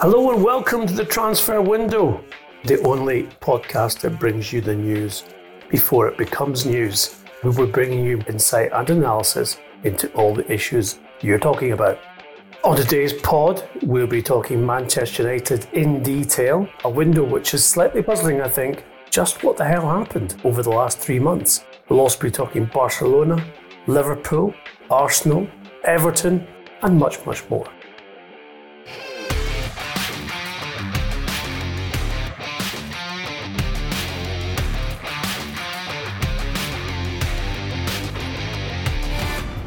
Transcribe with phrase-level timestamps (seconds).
[0.00, 2.24] Hello and welcome to the Transfer Window,
[2.64, 5.24] the only podcast that brings you the news
[5.68, 7.16] before it becomes news.
[7.44, 11.98] We will be bringing you insight and analysis into all the issues you're talking about.
[12.64, 18.02] On today's pod, we'll be talking Manchester United in detail, a window which is slightly
[18.02, 21.62] puzzling, I think, just what the hell happened over the last three months.
[21.90, 23.44] We'll also be talking Barcelona,
[23.86, 24.54] Liverpool,
[24.88, 25.46] Arsenal,
[25.84, 26.46] Everton,
[26.80, 27.70] and much, much more.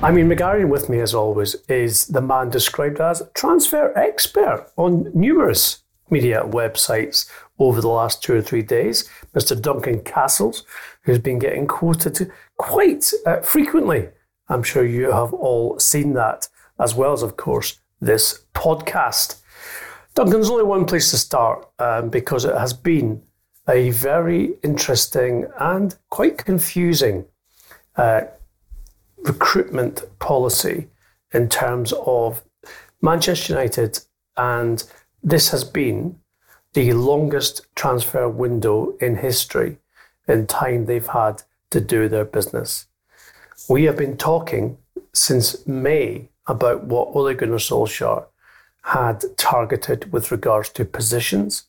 [0.04, 5.82] Ian, McGarry with me, as always, is the man described as transfer expert on numerous
[6.10, 9.08] media websites over the last two or three days.
[9.34, 9.60] Mr.
[9.60, 10.66] Duncan Castles,
[11.04, 14.10] who's been getting quoted quite uh, frequently.
[14.50, 19.40] I'm sure you have all seen that, as well as, of course, this podcast.
[20.16, 23.22] Duncan's only one place to start um, because it has been
[23.70, 27.26] a very interesting and quite confusing
[27.96, 28.24] uh,
[29.24, 30.88] recruitment policy
[31.34, 32.44] in terms of
[33.02, 34.00] Manchester United,
[34.38, 34.84] and
[35.22, 36.20] this has been
[36.74, 39.78] the longest transfer window in history
[40.28, 42.88] in time they've had to do their business.
[43.70, 44.78] We have been talking
[45.14, 48.26] since May about what Ole Gunnar Solskjaer
[48.84, 51.64] had targeted with regards to positions.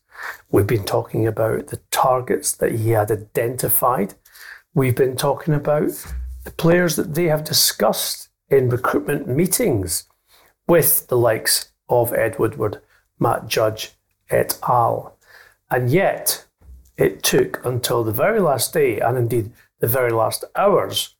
[0.49, 4.15] We've been talking about the targets that he had identified.
[4.73, 5.91] We've been talking about
[6.45, 10.07] the players that they have discussed in recruitment meetings
[10.67, 12.81] with the likes of Ed Woodward,
[13.19, 13.91] Matt Judge,
[14.29, 15.17] et al.
[15.69, 16.45] And yet,
[16.97, 21.15] it took until the very last day, and indeed the very last hours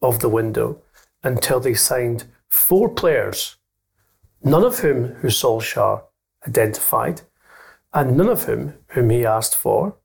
[0.00, 0.80] of the window,
[1.22, 3.56] until they signed four players,
[4.42, 6.02] none of whom who Solskjaer
[6.48, 7.20] identified,
[7.92, 9.96] and none of whom whom he asked for,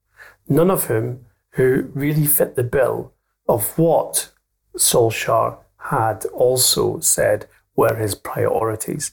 [0.47, 3.13] none of whom who really fit the bill
[3.47, 4.31] of what
[4.77, 9.11] Solskjaer had also said were his priorities.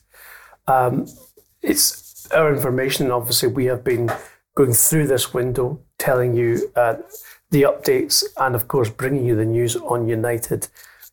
[0.67, 1.07] Um,
[1.61, 3.05] it's our information.
[3.05, 4.11] And obviously, we have been
[4.55, 6.95] going through this window, telling you uh,
[7.51, 10.67] the updates, and of course, bringing you the news on United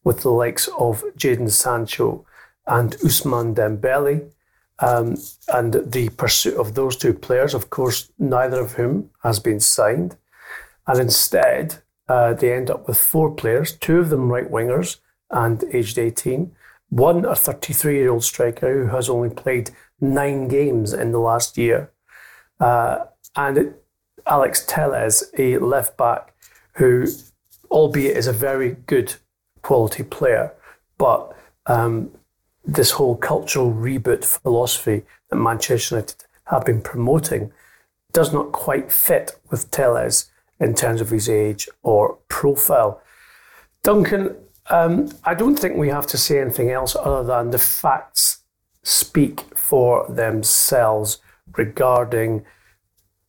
[0.05, 2.27] with the likes of Jadon Sancho
[2.67, 4.31] and Ousmane Dembele.
[4.79, 5.17] Um,
[5.49, 10.17] and the pursuit of those two players, of course, neither of whom has been signed.
[10.87, 11.77] And instead,
[12.13, 14.99] uh, they end up with four players, two of them right wingers
[15.31, 16.53] and aged 18,
[16.91, 21.57] one a 33 year old striker who has only played nine games in the last
[21.57, 21.91] year,
[22.61, 23.75] uh, and
[24.27, 26.35] Alex Telles, a left back
[26.75, 27.07] who,
[27.71, 29.15] albeit is a very good
[29.63, 30.53] quality player,
[30.99, 31.35] but
[31.65, 32.11] um,
[32.63, 37.53] this whole cultural reboot philosophy that Manchester United have been promoting
[38.13, 40.31] does not quite fit with Telles
[40.63, 43.03] in terms of his age or profile.
[43.83, 44.37] Duncan,
[44.71, 48.45] um, I don't think we have to say anything else other than the facts
[48.85, 51.19] speak for themselves
[51.57, 52.45] regarding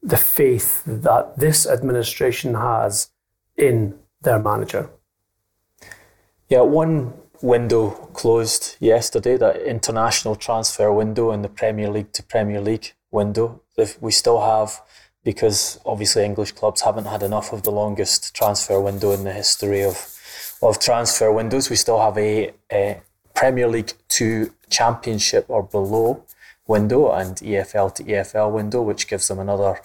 [0.02, 3.10] the faith that this administration has
[3.58, 4.90] in their manager.
[6.50, 12.62] Yeah, one window closed yesterday, that international transfer window in the Premier League to Premier
[12.62, 13.62] League window.
[13.78, 14.82] If We still have
[15.24, 19.84] because obviously English clubs haven't had enough of the longest transfer window in the history
[19.84, 20.10] of
[20.62, 21.70] of transfer windows.
[21.70, 23.02] We still have a, a
[23.34, 26.24] Premier League to Championship or below
[26.68, 29.82] window and EFL to EFL window, which gives them another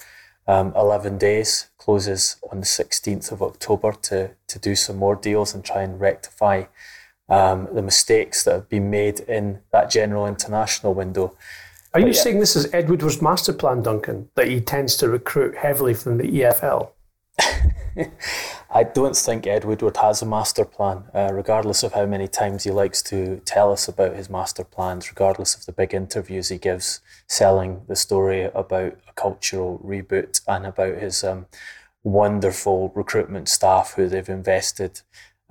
[0.47, 1.69] um, 11 days.
[1.78, 6.00] Closes on the 16th of October to to do some more deals and try and
[6.00, 6.65] rectify
[7.28, 11.34] um, the mistakes that have been made in that general international window.
[11.94, 12.12] Are you yeah.
[12.12, 16.19] saying this is Ed Woodward's master plan, Duncan, that he tends to recruit heavily from
[16.19, 16.91] the EFL?
[18.71, 22.65] I don't think Ed Woodward has a master plan, uh, regardless of how many times
[22.65, 26.59] he likes to tell us about his master plans, regardless of the big interviews he
[26.59, 31.46] gives selling the story about a cultural reboot and about his um,
[32.02, 35.00] wonderful recruitment staff who they've invested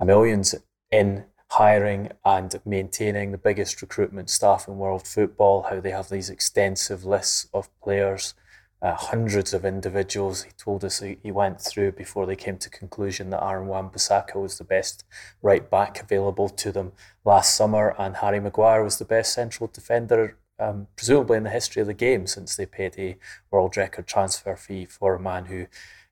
[0.00, 0.54] millions
[0.92, 6.28] in hiring and maintaining the biggest recruitment staff in world football, how they have these
[6.28, 8.34] extensive lists of players,
[8.82, 10.42] uh, hundreds of individuals.
[10.42, 14.36] He told us he he went through before they came to conclusion that Aaron Wan-Bissaka
[14.36, 15.04] was the best
[15.42, 16.92] right back available to them
[17.24, 20.36] last summer, and Harry Maguire was the best central defender.
[20.60, 23.16] Um, presumably in the history of the game, since they paid a
[23.50, 25.66] world record transfer fee for a man who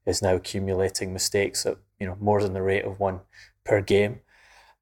[0.06, 3.20] is now accumulating mistakes at you know more than the rate of one
[3.64, 4.20] per game.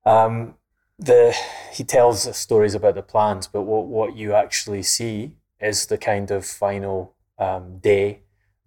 [0.06, 0.54] Um,
[0.98, 1.34] the
[1.72, 5.98] he tells us stories about the plans, but what what you actually see is the
[5.98, 8.20] kind of final um, day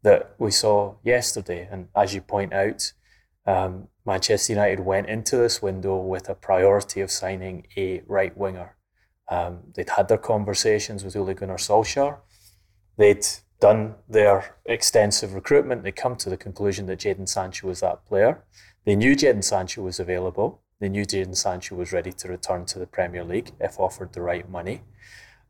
[0.04, 1.68] that we saw yesterday.
[1.72, 2.92] And as you point out,
[3.46, 8.76] um, Manchester United went into this window with a priority of signing a right winger.
[9.30, 12.20] Um, they'd had their conversations with Ole Gunnar Solskjaer.
[12.98, 13.26] They'd
[13.60, 15.84] done their extensive recruitment.
[15.84, 18.44] They come to the conclusion that Jadon Sancho was that player.
[18.86, 20.62] They knew Jadon Sancho was available.
[20.80, 24.22] They knew Jadon Sancho was ready to return to the Premier League if offered the
[24.22, 24.82] right money.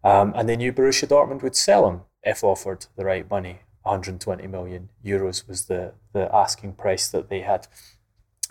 [0.04, 3.62] Um, and they knew Borussia Dortmund would sell him if offered the right money.
[3.84, 7.68] 120 million euros was the, the asking price that they had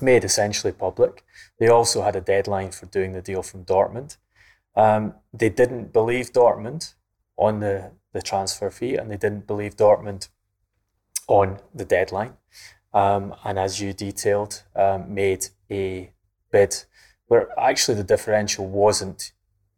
[0.00, 1.25] made essentially public.
[1.58, 4.17] They also had a deadline for doing the deal from Dortmund.
[4.75, 6.94] Um, they didn't believe Dortmund
[7.37, 10.28] on the, the transfer fee and they didn't believe Dortmund
[11.28, 12.34] on the deadline.
[12.93, 16.12] Um, and as you detailed, um, made a
[16.56, 16.85] bid
[17.29, 19.32] where actually the differential wasn't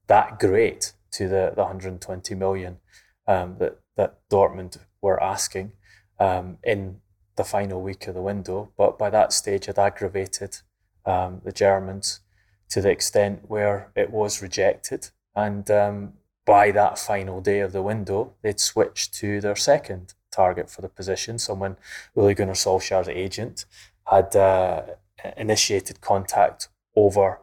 [0.06, 2.76] that great to the, the 120 million
[3.26, 5.72] um, that, that Dortmund were asking
[6.20, 7.00] um, in
[7.36, 8.70] the final week of the window.
[8.76, 10.58] But by that stage, had aggravated
[11.06, 12.20] um, the Germans
[12.70, 15.10] to the extent where it was rejected.
[15.34, 16.12] And um,
[16.44, 20.88] by that final day of the window, they'd switched to their second target for the
[20.88, 21.76] position, someone
[22.14, 23.64] Ole Gunnar Solskjaer's agent
[24.06, 24.82] had uh,
[25.36, 27.40] initiated contact over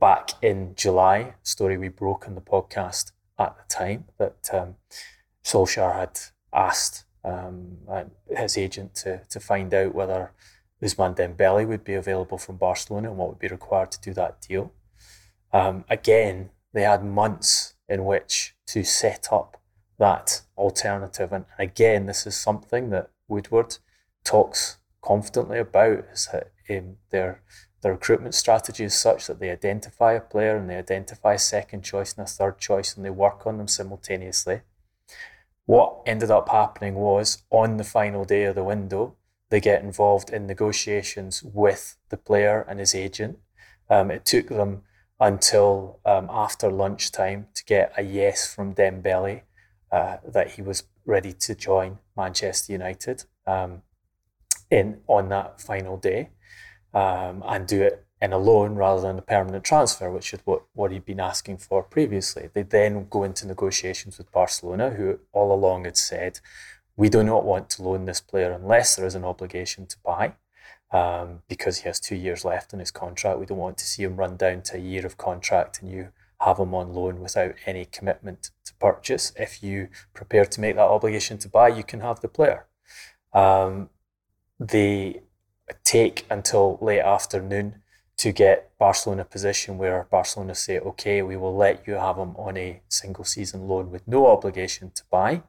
[0.00, 1.34] back in July.
[1.42, 4.76] Story we broke in the podcast at the time that um,
[5.44, 6.20] Solskjaer had
[6.52, 7.78] asked um,
[8.28, 10.32] his agent to, to find out whether
[10.82, 14.40] Ousmane Dembele would be available from Barcelona and what would be required to do that
[14.40, 14.72] deal.
[15.52, 19.60] Um, again, they had months in which to set up
[19.98, 21.32] that alternative.
[21.32, 23.78] And again, this is something that Woodward
[24.24, 27.42] talks confidently about is that um, their
[27.84, 31.82] their recruitment strategy is such that they identify a player and they identify a second
[31.82, 34.62] choice and a third choice and they work on them simultaneously.
[35.66, 39.16] What ended up happening was on the final day of the window,
[39.50, 43.38] they get involved in negotiations with the player and his agent.
[43.90, 44.82] Um, it took them
[45.20, 49.42] until um, after lunchtime to get a yes from Dembele
[49.92, 53.82] uh, that he was ready to join Manchester United um,
[54.70, 56.30] in on that final day
[56.94, 60.62] um, and do it in a loan rather than a permanent transfer, which is what,
[60.72, 62.48] what he'd been asking for previously.
[62.54, 66.40] They then go into negotiations with Barcelona, who all along had said,
[66.96, 70.34] we do not want to loan this player unless there is an obligation to buy.
[70.92, 73.40] Um, because he has two years left in his contract.
[73.40, 76.10] We don't want to see him run down to a year of contract and you
[76.38, 79.32] have him on loan without any commitment to purchase.
[79.34, 82.66] If you prepare to make that obligation to buy, you can have the player.
[83.32, 83.90] Um,
[84.60, 85.22] they
[85.84, 87.82] take until late afternoon
[88.16, 92.56] to get Barcelona position where Barcelona say, okay, we will let you have him on
[92.56, 95.42] a single season loan with no obligation to buy.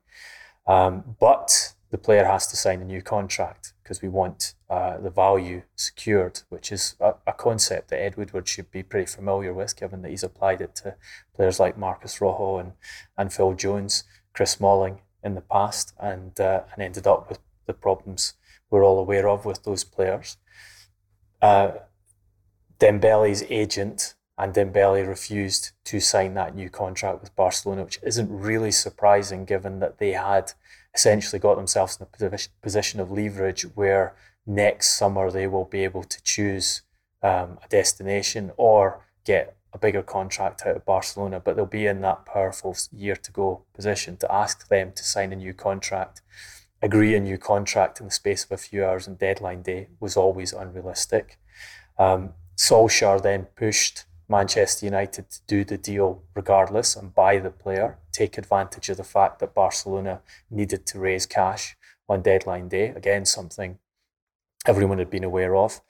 [0.67, 5.12] Um, but the player has to sign a new contract because we want uh, the
[5.12, 9.75] value secured, which is a, a, concept that Ed Woodward should be pretty familiar with,
[9.75, 10.95] given that he's applied it to
[11.35, 12.73] players like Marcos Rojo and,
[13.15, 17.73] and Phil Jones, Chris Smalling in the past, and, uh, and ended up with the
[17.73, 18.33] problems
[18.75, 20.38] we're all aware of with those players.
[21.42, 21.72] Uh,
[22.77, 28.72] Dembele's agent and Dembele refused to sign that new contract with Barcelona, which isn't really
[28.72, 30.51] surprising given that they had
[30.94, 34.14] essentially got themselves in a position of leverage where
[34.45, 36.81] next summer they will be able to choose
[37.23, 42.02] um, a destination or get a bigger contract out of Barcelona, but they'll be in
[42.02, 46.21] that powerful year to go position to ask them to sign a new contract
[46.85, 50.15] agree a new contract in the space of a few hours on deadline day was
[50.15, 51.39] always unrealistic.
[51.97, 57.97] Um, Solskjaer then pushed Manchester United to do the deal regardless and buy the player,
[58.11, 61.75] take advantage of the fact that Barcelona needed to raise cash
[62.07, 62.89] on deadline day.
[62.89, 63.80] Again, something
[64.68, 65.81] everyone had been aware of.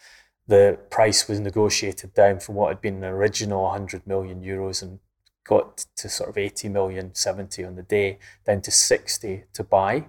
[0.48, 5.00] The price was negotiated down from what had been an original 100 million euros and
[5.46, 10.06] got to sort of 80 million, 70 on the day, down to 60 to buy.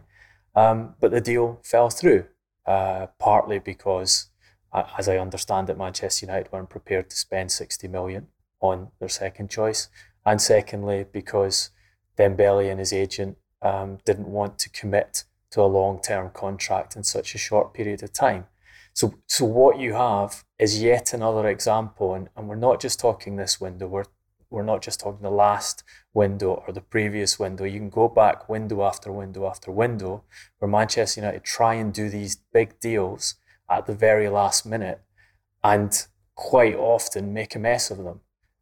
[0.56, 2.24] Um, but the deal fell through,
[2.66, 4.30] uh, partly because,
[4.72, 8.28] uh, as I understand it, Manchester United weren't prepared to spend 60 million
[8.60, 9.88] on their second choice,
[10.24, 11.70] and secondly because
[12.18, 17.34] Dembele and his agent um, didn't want to commit to a long-term contract in such
[17.34, 18.46] a short period of time.
[18.94, 23.36] So, so what you have is yet another example, and, and we're not just talking
[23.36, 23.86] this window.
[23.86, 24.04] We're
[24.56, 25.84] we're not just talking the last
[26.14, 27.64] window or the previous window.
[27.64, 30.24] You can go back window after window after window
[30.58, 33.34] where Manchester United try and do these big deals
[33.68, 35.02] at the very last minute
[35.62, 38.20] and quite often make a mess of them.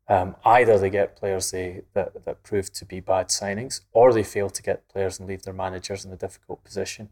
[0.09, 4.25] Um, either they get players they, that, that prove to be bad signings, or they
[4.25, 7.11] fail to get players and leave their managers in a difficult position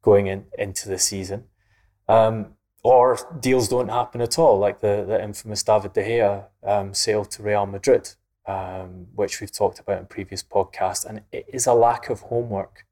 [0.00, 1.44] going in, into the season.
[2.08, 2.54] Um,
[2.86, 7.24] or deals don't happen at all, like the, the infamous David De Gea um, sale
[7.24, 8.10] to Real Madrid,
[8.46, 11.04] um, which we've talked about in previous podcasts.
[11.04, 12.86] And it is a lack of homework.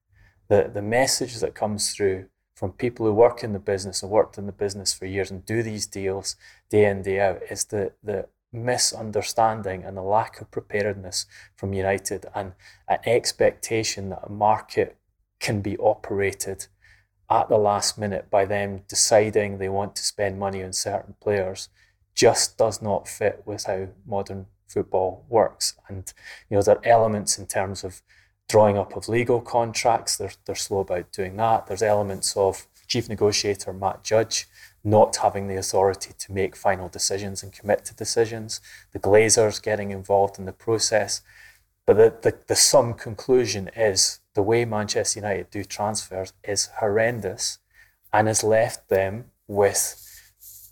[0.48, 4.36] The, the message that comes through from people who work in the business and worked
[4.36, 6.34] in the business for years and do these deals
[6.70, 12.26] day in, day out is the, the misunderstanding and the lack of preparedness from United
[12.34, 12.54] and
[12.88, 14.96] an expectation that a market
[15.38, 16.66] can be operated
[17.30, 21.68] at the last minute by them deciding they want to spend money on certain players
[22.14, 25.74] just does not fit with how modern football works.
[25.88, 26.12] And
[26.48, 28.02] you know, there are elements in terms of
[28.48, 30.16] drawing up of legal contracts.
[30.16, 31.66] They're, they're slow about doing that.
[31.66, 34.46] There's elements of chief negotiator Matt Judge
[34.84, 38.60] not having the authority to make final decisions and commit to decisions,
[38.92, 41.22] the Glazers getting involved in the process.
[41.86, 47.58] But the, the, the sum conclusion is the way Manchester United do transfers is horrendous
[48.12, 50.00] and has left them with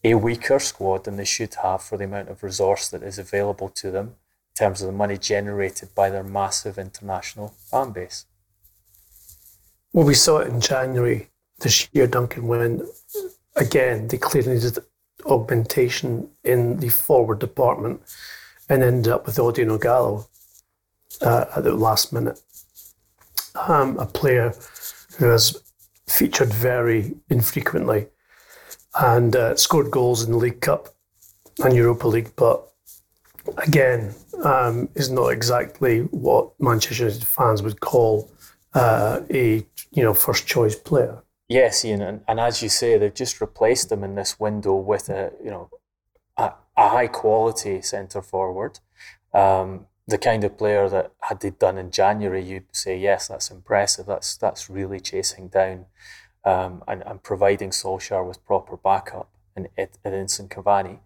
[0.04, 3.68] a weaker squad than they should have for the amount of resource that is available
[3.68, 8.26] to them in terms of the money generated by their massive international fan base.
[9.92, 11.28] Well, we saw it in January
[11.60, 12.86] this year, Duncan, when
[13.56, 14.78] again they clearly needed
[15.26, 18.00] augmentation in the forward department
[18.68, 20.26] and ended up with Odion Ighalo
[21.20, 22.40] uh, at the last minute.
[23.54, 24.54] Um, a player
[25.18, 25.62] who has
[26.08, 28.08] featured very infrequently
[28.98, 30.88] and uh, scored goals in the League Cup
[31.62, 32.68] and Europa League, but
[33.58, 38.30] again, um, is not exactly what Manchester United fans would call
[38.74, 41.22] uh, a you know first choice player.
[41.48, 45.08] Yes, Ian, and, and as you say, they've just replaced them in this window with
[45.08, 45.70] a you know
[46.36, 48.80] a, a high quality centre forward,
[49.34, 53.50] um, the kind of player that had they done in January, you'd say yes, that's
[53.50, 54.06] impressive.
[54.06, 55.86] That's that's really chasing down
[56.44, 60.98] um, and, and providing Solskjaer with proper backup and in, in Edinson Cavani.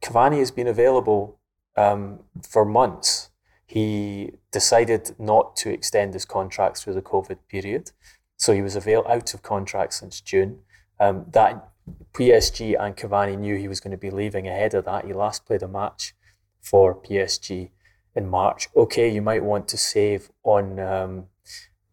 [0.00, 1.38] Cavani has been available
[1.76, 3.30] um, for months.
[3.66, 7.90] He decided not to extend his contract through the COVID period,
[8.36, 10.60] so he was avail- out of contract since June.
[10.98, 11.68] Um, that
[12.14, 15.04] PSG and Cavani knew he was going to be leaving ahead of that.
[15.04, 16.14] He last played a match
[16.62, 17.70] for PSG
[18.18, 18.68] in March.
[18.74, 21.26] Okay, you might want to save on um,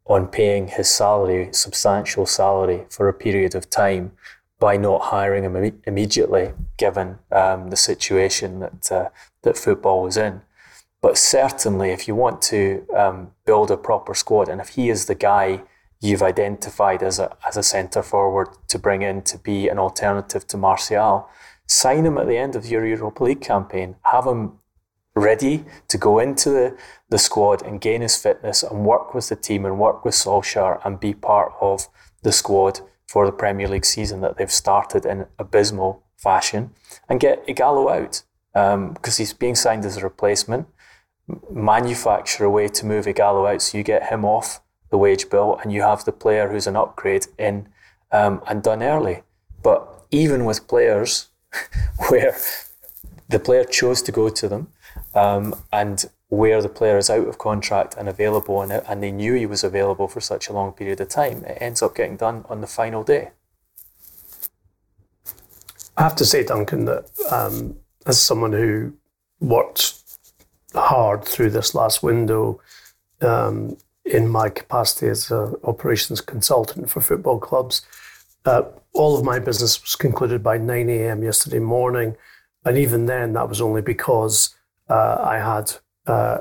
[0.08, 4.12] on paying his salary, substantial salary, for a period of time
[4.60, 9.10] by not hiring him Im- immediately, given um, the situation that uh,
[9.44, 10.42] that football was in.
[11.02, 15.06] But certainly, if you want to um, build a proper squad, and if he is
[15.06, 15.62] the guy
[16.02, 20.44] you've identified as a as a centre forward to bring in to be an alternative
[20.48, 21.30] to Martial,
[21.68, 23.96] sign him at the end of your Europa League campaign.
[24.14, 24.60] Have him
[25.16, 26.78] ready to go into the,
[27.10, 30.86] the squad and gain his fitness and work with the team and work with Solskjaer
[30.86, 31.88] and be part of
[32.24, 36.72] the squad for the Premier League season that they've started in abysmal fashion
[37.08, 40.68] and get Ighalo out because um, he's being signed as a replacement.
[41.50, 45.60] Manufacture a way to move Ighalo out so you get him off the wage bill
[45.62, 47.70] and you have the player who's an upgrade in
[48.12, 49.24] um, and done early.
[49.64, 51.30] But even with players
[52.10, 52.36] where
[53.30, 54.68] the player chose to go to them
[55.14, 59.34] um, and where the player is out of contract and available, and, and they knew
[59.34, 62.46] he was available for such a long period of time, it ends up getting done
[62.50, 63.32] on the final day.
[65.98, 68.94] I have to say, Duncan, that um, as someone who
[69.40, 69.94] worked
[70.74, 72.60] hard through this last window
[73.22, 77.86] um, in my capacity as an operations consultant for football clubs,
[78.46, 78.64] uh,
[78.94, 81.24] all of my business was concluded by 9 a.m.
[81.24, 82.16] yesterday morning.
[82.66, 84.56] And even then, that was only because
[84.90, 85.72] uh, I had
[86.08, 86.40] uh,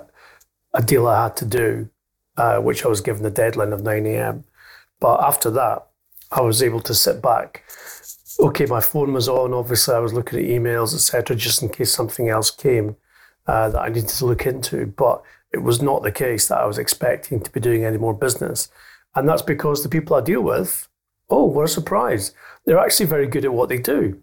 [0.73, 1.91] a deal I had to do,
[2.37, 4.45] uh, which I was given the deadline of 9 a.m.
[5.01, 5.87] But after that,
[6.33, 7.63] I was able to sit back.
[8.41, 9.53] Okay, my phone was on.
[9.53, 12.97] Obviously, I was looking at emails, etc., just in case something else came
[13.47, 14.87] uh, that I needed to look into.
[14.87, 18.15] But it was not the case that I was expecting to be doing any more
[18.15, 18.69] business.
[19.15, 20.89] And that's because the people I deal with,
[21.31, 22.33] oh, what a surprise.
[22.65, 24.21] They're actually very good at what they do.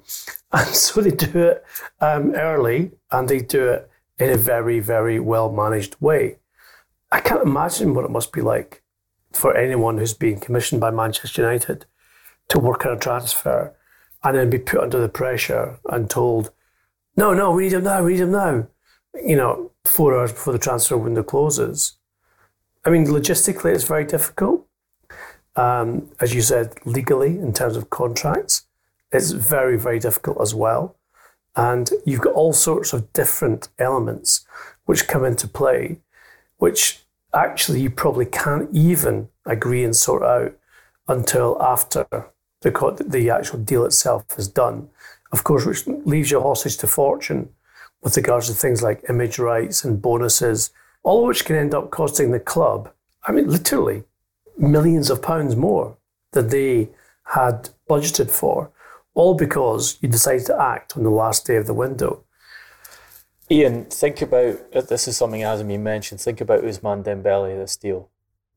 [0.54, 1.64] And so they do it
[2.00, 3.90] um, early and they do it
[4.20, 6.38] in a very, very well managed way.
[7.12, 8.84] I can't imagine what it must be like
[9.34, 11.86] for anyone who's being commissioned by Manchester United
[12.50, 13.74] to work on a transfer
[14.24, 16.52] and then be put under the pressure and told,
[17.18, 18.68] no, no, we need him now, we need him now.
[19.16, 21.98] You know, four hours before the transfer window closes.
[22.86, 24.68] I mean, logistically, it's very difficult.
[25.56, 28.68] Um, as you said, legally, in terms of contracts,
[29.12, 30.96] it's very, very difficult as well.
[31.56, 34.46] And you've got all sorts of different elements
[34.86, 36.00] which come into play,
[36.58, 37.00] which
[37.34, 40.54] actually you probably can't even agree and sort out
[41.08, 42.08] until after
[42.62, 44.90] the, the actual deal itself is done.
[45.32, 47.50] Of course, which leaves you hostage to fortune
[48.02, 50.72] with regards to things like image rights and bonuses,
[51.04, 52.92] all of which can end up costing the club,
[53.24, 54.04] I mean, literally
[54.58, 55.98] millions of pounds more
[56.32, 56.90] than they
[57.26, 58.72] had budgeted for,
[59.14, 62.24] all because you decided to act on the last day of the window.
[63.50, 66.22] Ian, think about this is something hasn't been mentioned.
[66.22, 68.10] Think about Ousmane Dembele, this deal.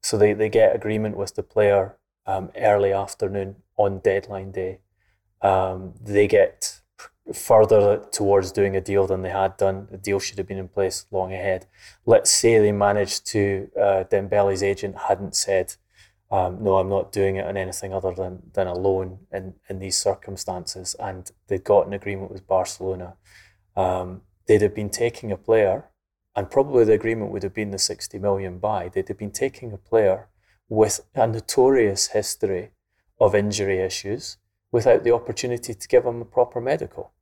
[0.02, 1.96] So they, they get agreement with the player
[2.26, 4.78] um, early afternoon on deadline day.
[5.42, 6.80] Um, they get
[7.32, 9.88] further towards doing a deal than they had done.
[9.90, 11.66] The deal should have been in place long ahead.
[12.06, 15.74] Let's say they managed to, uh, Dembele's agent hadn't said,
[16.34, 19.78] um, no, I'm not doing it on anything other than, than a loan in, in
[19.78, 20.96] these circumstances.
[20.98, 23.14] And they'd got an agreement with Barcelona.
[23.76, 25.84] Um, they'd have been taking a player,
[26.34, 28.88] and probably the agreement would have been the 60 million buy.
[28.88, 30.26] They'd have been taking a player
[30.68, 32.70] with a notorious history
[33.20, 34.38] of injury issues
[34.72, 37.12] without the opportunity to give him a proper medical.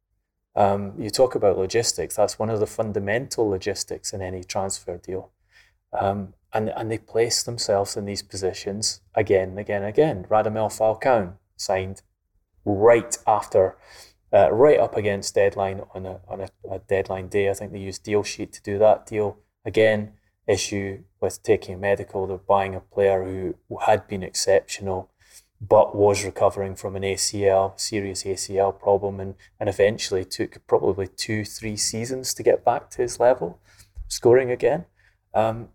[0.57, 5.33] Um, you talk about logistics, that's one of the fundamental logistics in any transfer deal.
[5.99, 10.27] Um, and, and they place themselves in these positions again and again and again.
[10.31, 12.03] Radamel Falcao signed
[12.65, 13.77] right after,
[14.33, 17.51] uh, right up against deadline on a, on a, a deadline day.
[17.51, 19.39] I think they used deal sheet to do that deal.
[19.65, 20.13] Again,
[20.47, 22.27] issue with taking medical.
[22.27, 25.11] They're buying a player who, who had been exceptional
[25.67, 31.45] but was recovering from an ACL, serious ACL problem, and, and eventually took probably two,
[31.45, 33.61] three seasons to get back to his level,
[34.09, 34.87] scoring again.
[35.33, 35.69] Um,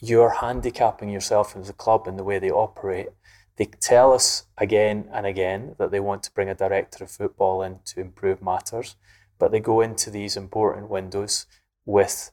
[0.00, 3.08] you're handicapping yourself as a club in the way they operate.
[3.56, 7.62] They tell us again and again that they want to bring a director of football
[7.62, 8.96] in to improve matters,
[9.38, 11.46] but they go into these important windows
[11.84, 12.32] with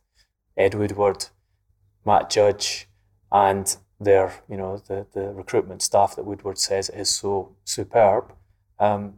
[0.57, 1.27] Ed Woodward,
[2.05, 2.88] Matt Judge,
[3.31, 8.33] and their, you know, the, the recruitment staff that Woodward says is so superb,
[8.79, 9.15] um,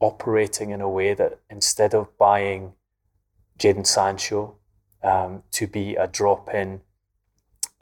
[0.00, 2.72] operating in a way that instead of buying
[3.58, 4.56] Jadon Sancho
[5.02, 6.80] um, to be a drop in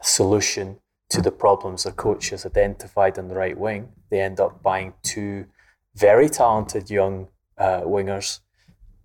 [0.03, 4.63] solution to the problems the coach has identified in the right wing, they end up
[4.63, 5.47] buying two
[5.95, 8.41] very talented young uh, wingers,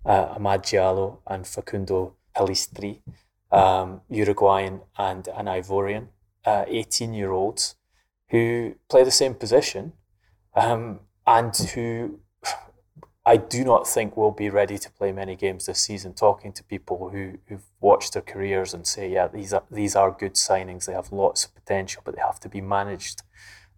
[0.06, 3.00] uh, Amad Diallo and Facundo Pellistri,
[3.50, 6.08] um, Uruguayan and an Ivorian
[6.44, 7.76] uh, 18 year olds
[8.30, 9.92] who play the same position
[10.54, 12.20] um, and who
[13.28, 16.14] I do not think we'll be ready to play many games this season.
[16.14, 20.10] Talking to people who, who've watched their careers and say, yeah, these are, these are
[20.10, 23.20] good signings, they have lots of potential, but they have to be managed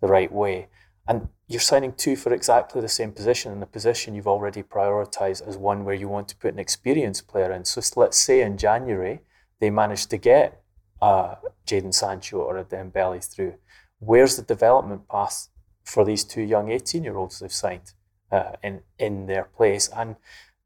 [0.00, 0.68] the right way.
[1.08, 5.44] And you're signing two for exactly the same position, and the position you've already prioritized
[5.48, 7.64] as one where you want to put an experienced player in.
[7.64, 9.18] So let's say in January
[9.58, 10.62] they managed to get
[11.02, 11.34] uh,
[11.66, 13.54] Jadon Sancho or a Dembele through.
[13.98, 15.48] Where's the development path
[15.82, 17.94] for these two young 18 year olds they've signed
[18.30, 19.88] uh, in, in their place?
[19.88, 20.16] And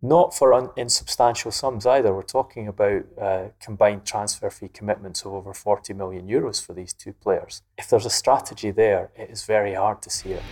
[0.04, 2.12] not for un- insubstantial sums either.
[2.12, 6.92] We're talking about uh, combined transfer fee commitments of over 40 million euros for these
[6.92, 7.62] two players.
[7.78, 10.42] If there's a strategy there, it is very hard to see it.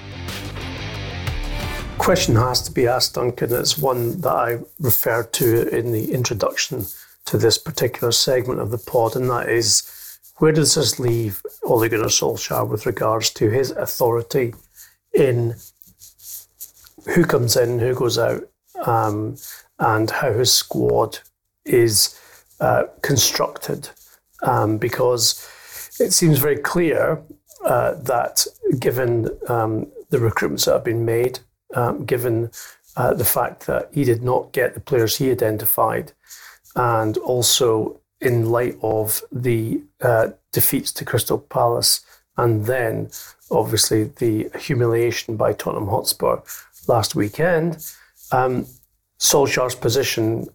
[1.99, 3.53] Question has to be asked, Duncan.
[3.53, 6.87] It's one that I referred to in the introduction
[7.27, 11.89] to this particular segment of the pod, and that is where does this leave Ole
[11.89, 14.55] Gunnar Solskjaer with regards to his authority
[15.13, 15.55] in
[17.15, 18.49] who comes in, who goes out,
[18.87, 19.37] um,
[19.79, 21.19] and how his squad
[21.65, 22.19] is
[22.61, 23.91] uh, constructed?
[24.43, 25.49] Um, because
[26.01, 27.23] it seems very clear
[27.65, 28.47] uh, that
[28.79, 31.39] given um, the recruitments that have been made,
[31.75, 32.51] um, given
[32.97, 36.13] uh, the fact that he did not get the players he identified,
[36.75, 42.05] and also in light of the uh, defeats to Crystal Palace
[42.37, 43.11] and then
[43.51, 46.39] obviously the humiliation by Tottenham Hotspur
[46.89, 47.85] last weekend,
[48.31, 48.67] um,
[49.19, 50.49] Solskjaer's position,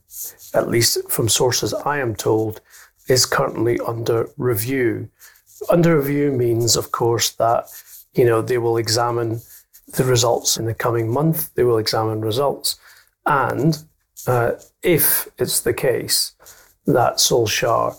[0.54, 2.62] at least from sources I am told,
[3.08, 5.10] is currently under review.
[5.70, 7.66] Under review means, of course, that
[8.14, 9.42] you know they will examine
[9.94, 11.54] the results in the coming month.
[11.56, 12.78] They will examine results,
[13.26, 13.82] and
[14.28, 16.34] uh, if it's the case
[16.86, 17.96] that Solskjaer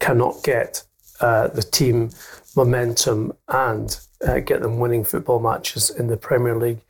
[0.00, 0.82] cannot get
[1.20, 2.10] uh, the team
[2.56, 6.80] momentum and uh, get them winning football matches in the Premier League,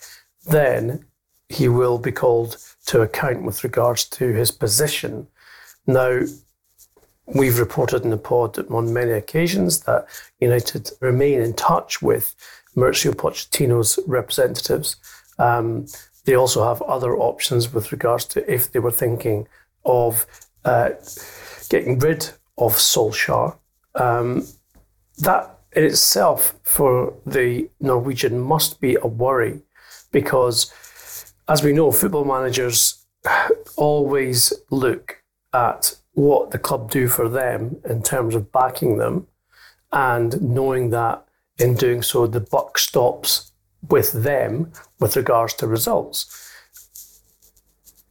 [0.49, 1.05] then
[1.49, 2.57] he will be called
[2.87, 5.27] to account with regards to his position.
[5.87, 6.21] Now,
[7.27, 10.07] we've reported in the pod on many occasions that
[10.41, 12.35] United remain in touch with
[12.77, 14.97] Mauricio Pochettino's representatives.
[15.39, 15.87] Um,
[16.25, 19.47] they also have other options with regards to if they were thinking
[19.85, 20.27] of
[20.65, 20.91] uh,
[21.71, 23.57] getting rid of Solskjaer.
[23.95, 24.47] Um,
[25.19, 29.63] that in itself for the Norwegian must be a worry
[30.11, 30.73] because,
[31.49, 33.05] as we know, football managers
[33.77, 39.27] always look at what the club do for them in terms of backing them
[39.93, 41.25] and knowing that
[41.59, 43.53] in doing so the buck stops
[43.89, 46.53] with them with regards to results.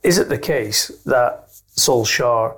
[0.03, 2.55] Is it the case that Solskjaer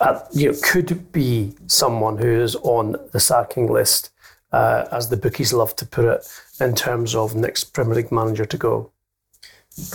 [0.00, 4.10] uh, you know, could be someone who is on the sacking list,
[4.52, 6.26] uh, as the bookies love to put it,
[6.60, 8.92] in terms of next Premier League manager to go?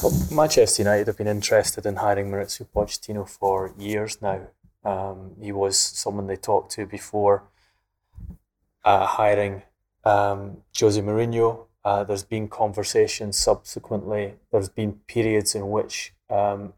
[0.02, 4.48] Well, Manchester United have been interested in hiring Mauricio Pochettino for years now.
[4.84, 7.44] Um, he was someone they talked to before
[8.84, 9.64] uh, hiring
[10.04, 11.66] um, Jose Mourinho.
[11.84, 14.36] Uh, there's been conversations subsequently.
[14.52, 16.74] There's been periods in which um,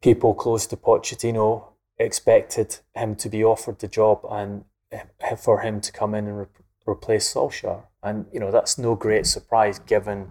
[0.00, 1.64] people close to Pochettino
[1.98, 6.38] expected him to be offered the job and eh, for him to come in and
[6.38, 6.46] re-
[6.86, 7.82] replace Solskjaer.
[8.06, 10.28] And, you know, that's no great surprise given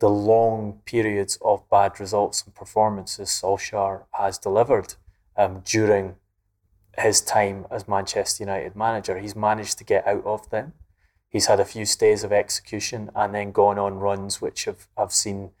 [0.00, 4.94] the long periods of bad results and performances Solskjaer has delivered
[5.36, 6.16] um, during
[6.98, 9.20] his time as Manchester United manager.
[9.20, 10.72] He's managed to get out of them.
[11.28, 15.12] He's had a few stays of execution and then gone on runs which have, have
[15.12, 15.52] seen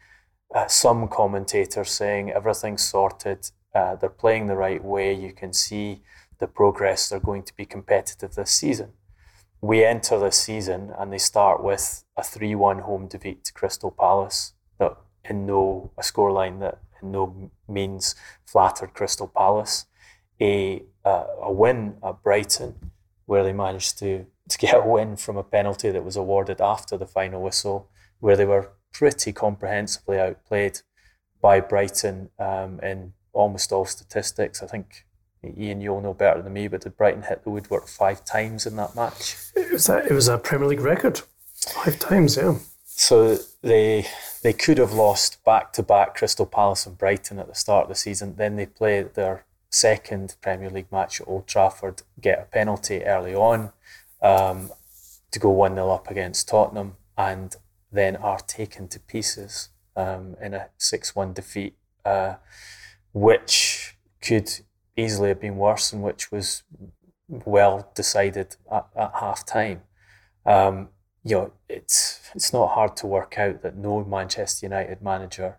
[0.52, 5.14] uh, some commentators saying everything's sorted, uh, they're playing the right way.
[5.14, 6.02] You can see
[6.38, 7.08] the progress.
[7.08, 8.94] They're going to be competitive this season.
[9.62, 13.92] We enter this season and they start with a 3 1 home defeat to Crystal
[13.92, 19.86] Palace, that in no, a scoreline that in no means flattered Crystal Palace.
[20.40, 22.90] A, uh, a win at Brighton,
[23.26, 26.96] where they managed to, to get a win from a penalty that was awarded after
[26.96, 30.80] the final whistle, where they were pretty comprehensively outplayed
[31.40, 34.60] by Brighton um, in almost all statistics.
[34.60, 35.06] I think
[35.44, 38.76] Ian, you'll know better than me, but did Brighton hit the woodwork five times in
[38.76, 39.36] that match?
[39.56, 41.22] It was a, it was a Premier League record,
[41.54, 42.58] five times, yeah.
[42.84, 44.06] So they
[44.42, 47.88] they could have lost back to back Crystal Palace and Brighton at the start of
[47.88, 48.36] the season.
[48.36, 53.34] Then they play their second Premier League match at Old Trafford, get a penalty early
[53.34, 53.72] on
[54.20, 54.70] um,
[55.30, 57.56] to go 1 0 up against Tottenham, and
[57.90, 61.76] then are taken to pieces um, in a 6 1 defeat.
[62.04, 62.34] Uh,
[63.12, 64.50] which could
[64.96, 66.62] easily have been worse and which was
[67.28, 69.82] well decided at, at half time.
[70.44, 70.88] Um,
[71.24, 75.58] you know, it's it's not hard to work out that no Manchester United manager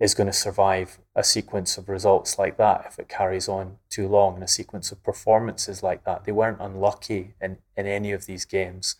[0.00, 4.06] is going to survive a sequence of results like that if it carries on too
[4.06, 6.24] long and a sequence of performances like that.
[6.24, 8.94] They weren't unlucky in, in any of these games.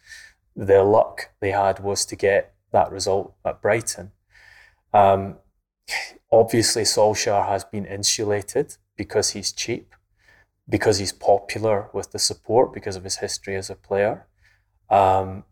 [0.56, 4.10] The luck they had was to get that result at Brighton.
[4.92, 5.36] Um,
[6.30, 9.94] Obviously, Solskjaer has been insulated because he's cheap,
[10.68, 14.26] because he's popular with the support, because of his history as a player,
[14.90, 15.44] um,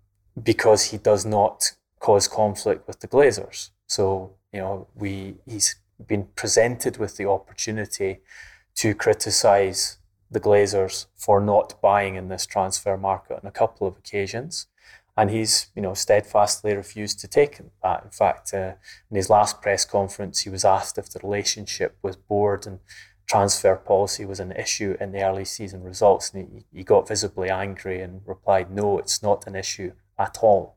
[0.51, 3.71] because he does not cause conflict with the Glazers.
[3.87, 8.19] So, you know, we he's been presented with the opportunity
[8.75, 9.97] to criticise
[10.31, 14.67] the Glazers for not buying in this transfer market on a couple of occasions
[15.17, 18.05] and he's you know steadfastly refused to take that.
[18.05, 18.75] In fact, uh,
[19.11, 22.81] in his last press conference, he was asked if the relationship with board and
[23.27, 27.51] transfer policy was an issue in the early season results, and he, he got visibly
[27.51, 30.77] angry and replied, "No, it's not an issue at all."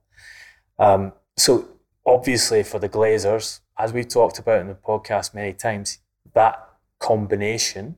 [0.78, 1.70] Um, so
[2.06, 6.00] obviously, for the Glazers, as we've talked about in the podcast many times,
[6.34, 6.68] that
[7.00, 7.96] combination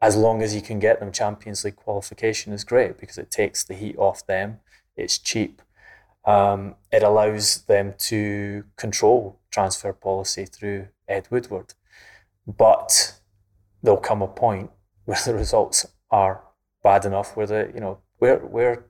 [0.00, 3.64] as long as you can get them Champions League qualification is great because it takes
[3.64, 4.60] the heat off them.
[4.96, 5.60] It's cheap
[6.28, 11.72] um, it allows them to control transfer policy through Ed Woodward.
[12.46, 13.17] But
[13.88, 14.70] there'll come a point
[15.06, 16.44] where the results are
[16.82, 18.84] bad enough where the, you know, where, where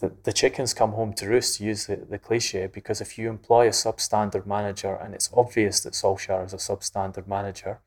[0.00, 3.30] the, the chickens come home to roost, to use the, the cliche, because if you
[3.30, 7.78] employ a substandard manager and it's obvious that Solskjaer is a substandard manager,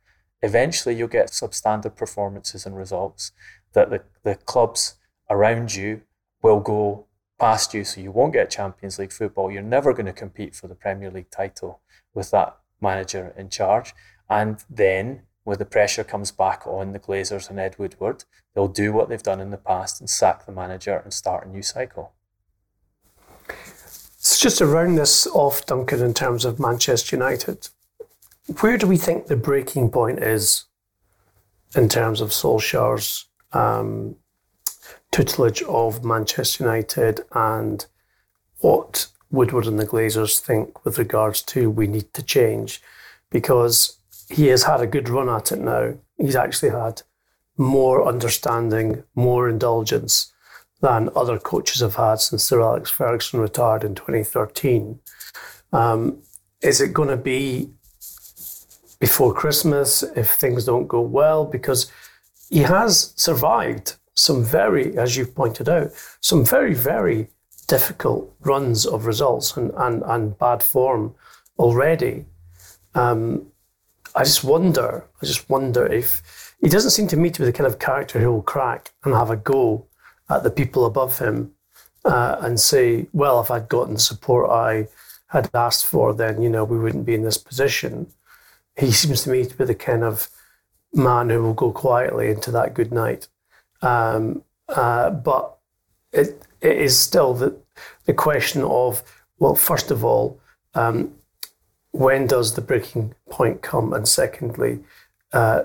[0.41, 3.33] eventually you'll get substandard performances and results
[3.73, 4.95] that the, the clubs
[5.29, 6.01] around you
[6.41, 7.07] will go
[7.41, 9.51] past you, so you won't get Champions League football.
[9.51, 11.81] You're never going to compete for the Premier League title
[12.13, 13.93] with that manager in charge.
[14.29, 18.91] And then, when the pressure comes back on the Glazers and Ed Woodward, they'll do
[18.91, 22.13] what they've done in the past and sack the manager and start a new cycle.
[24.17, 27.69] So, just to round this off, Duncan, in terms of Manchester United,
[28.59, 30.65] where do we think the breaking point is
[31.75, 34.15] in terms of Solskjaer's um,
[35.11, 37.85] tutelage of Manchester United and
[38.61, 42.81] what Woodward and the Glazers think with regards to we need to change
[43.29, 45.93] because he has had a good run at it now.
[46.17, 47.01] He's actually had
[47.57, 50.33] more understanding, more indulgence
[50.81, 54.99] than other coaches have had since Sir Alex Ferguson retired in 2013.
[55.71, 56.21] Um,
[56.61, 57.71] is it going to be
[58.99, 61.45] before Christmas if things don't go well?
[61.45, 61.91] Because
[62.49, 67.29] he has survived some very, as you've pointed out, some very, very
[67.67, 71.15] difficult runs of results and, and, and bad form
[71.57, 72.25] already.
[72.93, 73.47] Um,
[74.15, 77.53] I just wonder, I just wonder if he doesn't seem to me to be the
[77.53, 79.85] kind of character who will crack and have a go
[80.29, 81.51] at the people above him
[82.05, 84.87] uh, and say, well, if I'd gotten support I
[85.27, 88.07] had asked for, then, you know, we wouldn't be in this position.
[88.77, 90.29] He seems to me to be the kind of
[90.93, 93.27] man who will go quietly into that good night.
[93.81, 95.57] Um, uh, but
[96.13, 97.57] it, it is still the,
[98.05, 99.03] the question of,
[99.39, 100.39] well, first of all,
[100.73, 101.13] um,
[101.95, 103.93] when does the breaking point come?
[103.93, 104.79] And secondly,
[105.31, 105.63] uh,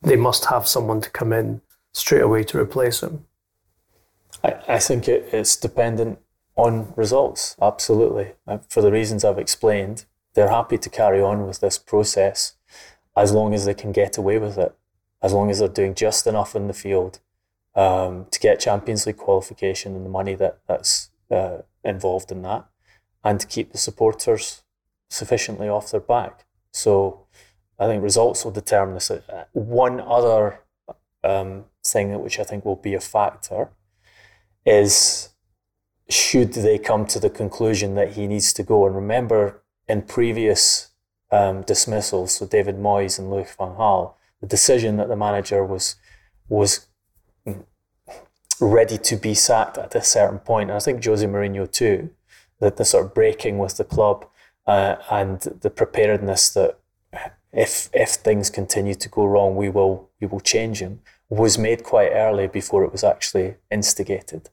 [0.00, 1.60] they must have someone to come in
[1.92, 3.26] straight away to replace him.
[4.44, 6.20] I, I think it, it's dependent
[6.54, 8.32] on results, absolutely.
[8.46, 12.54] Uh, for the reasons I've explained, they're happy to carry on with this process
[13.16, 14.74] as long as they can get away with it,
[15.22, 17.18] as long as they're doing just enough in the field
[17.74, 22.64] um, to get Champions League qualification and the money that, that's uh, involved in that,
[23.24, 24.61] and to keep the supporters
[25.12, 26.46] sufficiently off their back.
[26.72, 27.26] So
[27.78, 29.10] I think results will determine this.
[29.52, 30.60] One other
[31.22, 33.70] um, thing which I think will be a factor
[34.64, 35.28] is
[36.08, 38.86] should they come to the conclusion that he needs to go.
[38.86, 40.90] And remember, in previous
[41.30, 45.96] um, dismissals, so David Moyes and Louis van Gaal, the decision that the manager was
[46.48, 46.86] was
[48.60, 50.70] ready to be sacked at a certain point.
[50.70, 52.10] And I think Jose Mourinho too,
[52.60, 54.26] that the sort of breaking with the club
[54.66, 56.78] uh, and the preparedness that
[57.52, 61.00] if if things continue to go wrong, we will we will change him
[61.32, 64.50] was made quite early before it was actually instigated.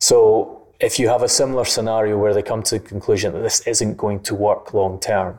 [0.00, 3.60] So if you have a similar scenario where they come to the conclusion that this
[3.60, 5.38] isn't going to work long term,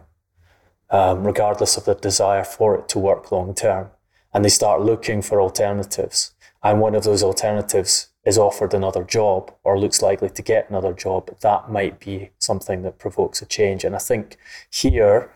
[0.89, 3.89] um, regardless of their desire for it to work long term,
[4.34, 9.53] and they start looking for alternatives, and one of those alternatives is offered another job
[9.63, 13.83] or looks likely to get another job, that might be something that provokes a change.
[13.83, 14.38] And I think
[14.71, 15.31] here,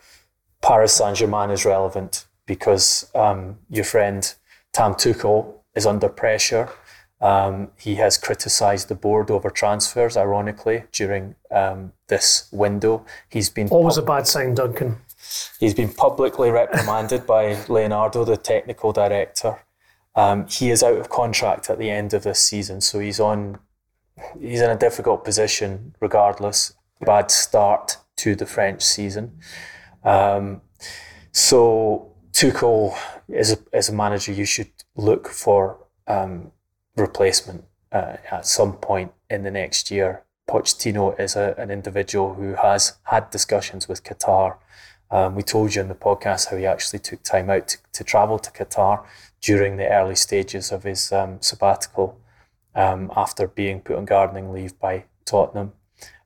[0.62, 4.34] Paris Saint Germain is relevant because um, your friend
[4.74, 6.70] Tam Tuchel is under pressure.
[7.22, 13.06] Um, he has criticised the board over transfers, ironically, during um, this window.
[13.30, 14.98] He's been always pub- a bad sign, Duncan.
[15.60, 19.60] He's been publicly reprimanded by Leonardo, the technical director.
[20.16, 23.60] Um, he is out of contract at the end of this season, so he's on.
[24.40, 26.74] He's in a difficult position, regardless.
[27.02, 29.40] Bad start to the French season.
[30.04, 30.62] Um,
[31.32, 32.98] so Tuchel
[33.34, 36.52] as a, as a manager, you should look for um,
[36.96, 40.24] replacement uh, at some point in the next year.
[40.50, 44.58] Pochettino is a, an individual who has had discussions with Qatar.
[45.12, 48.04] Um, we told you in the podcast how he actually took time out to, to
[48.04, 49.06] travel to Qatar
[49.42, 52.20] during the early stages of his um, sabbatical
[52.76, 55.74] um, after being put on gardening leave by Tottenham.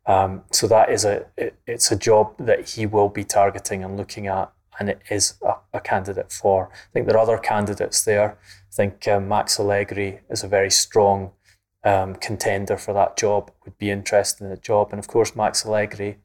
[0.05, 3.95] Um, so that is a it, it's a job that he will be targeting and
[3.95, 6.69] looking at and it is a, a, candidate for.
[6.73, 8.37] I think there are other candidates there.
[8.41, 11.31] I think um, Max Allegri is a very strong
[11.83, 14.89] um, contender for that job, would be interested in the job.
[14.91, 16.17] And of course, Max Allegri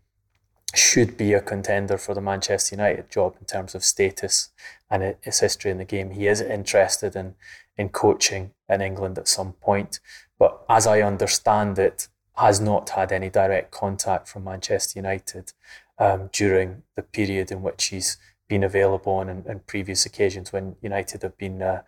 [0.75, 4.51] should be a contender for the Manchester United job in terms of status
[4.91, 6.11] and his history in the game.
[6.11, 7.35] He is interested in,
[7.77, 10.01] in coaching in England at some point.
[10.39, 15.53] But as I understand it, has not had any direct contact from Manchester United
[15.99, 18.17] um, during the period in which he's
[18.49, 21.83] been available on in, in previous occasions when United have been uh,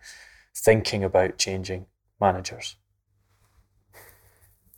[0.53, 1.85] thinking about changing
[2.19, 2.75] managers.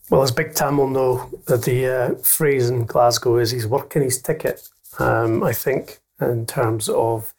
[0.09, 4.21] Well, as Big Tam will know, the uh, phrase in Glasgow is he's working his
[4.21, 4.67] ticket.
[4.99, 7.33] Um, I think in terms of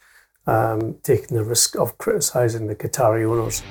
[0.46, 3.62] um, taking the risk of criticising the Qatari owners.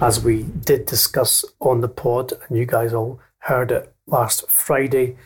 [0.00, 5.16] As we did discuss on the pod, and you guys all heard it last Friday.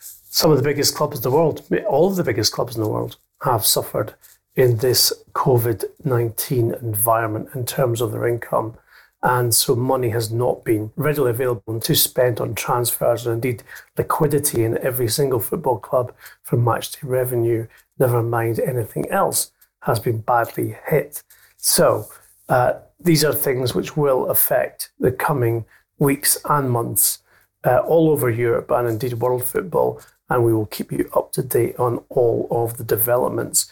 [0.00, 2.88] Some of the biggest clubs in the world, all of the biggest clubs in the
[2.88, 4.14] world, have suffered
[4.56, 8.76] in this COVID 19 environment in terms of their income.
[9.22, 13.62] And so money has not been readily available to spend on transfers and indeed
[13.96, 16.12] liquidity in every single football club
[16.42, 17.66] from matchday revenue,
[17.98, 21.22] never mind anything else, has been badly hit.
[21.56, 22.06] So
[22.50, 25.64] uh, these are things which will affect the coming
[25.98, 27.20] weeks and months
[27.64, 30.02] uh, all over Europe and indeed world football.
[30.28, 33.70] And we will keep you up to date on all of the developments.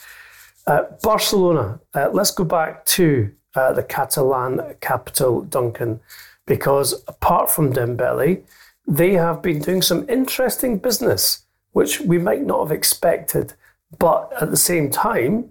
[0.66, 6.00] Uh, Barcelona, uh, let's go back to uh, the Catalan capital, Duncan,
[6.46, 8.42] because apart from Dembele,
[8.86, 13.54] they have been doing some interesting business, which we might not have expected.
[13.98, 15.50] But at the same time,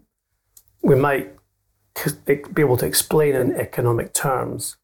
[0.81, 1.35] we might
[2.25, 4.77] be able to explain in economic terms.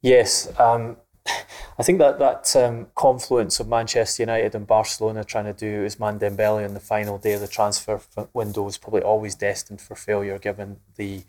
[0.00, 5.52] Yes, um, I think that that um, confluence of Manchester United and Barcelona trying to
[5.52, 8.00] do Ousmane Dembele on the final day of the transfer
[8.34, 11.22] window was probably always destined for failure, given the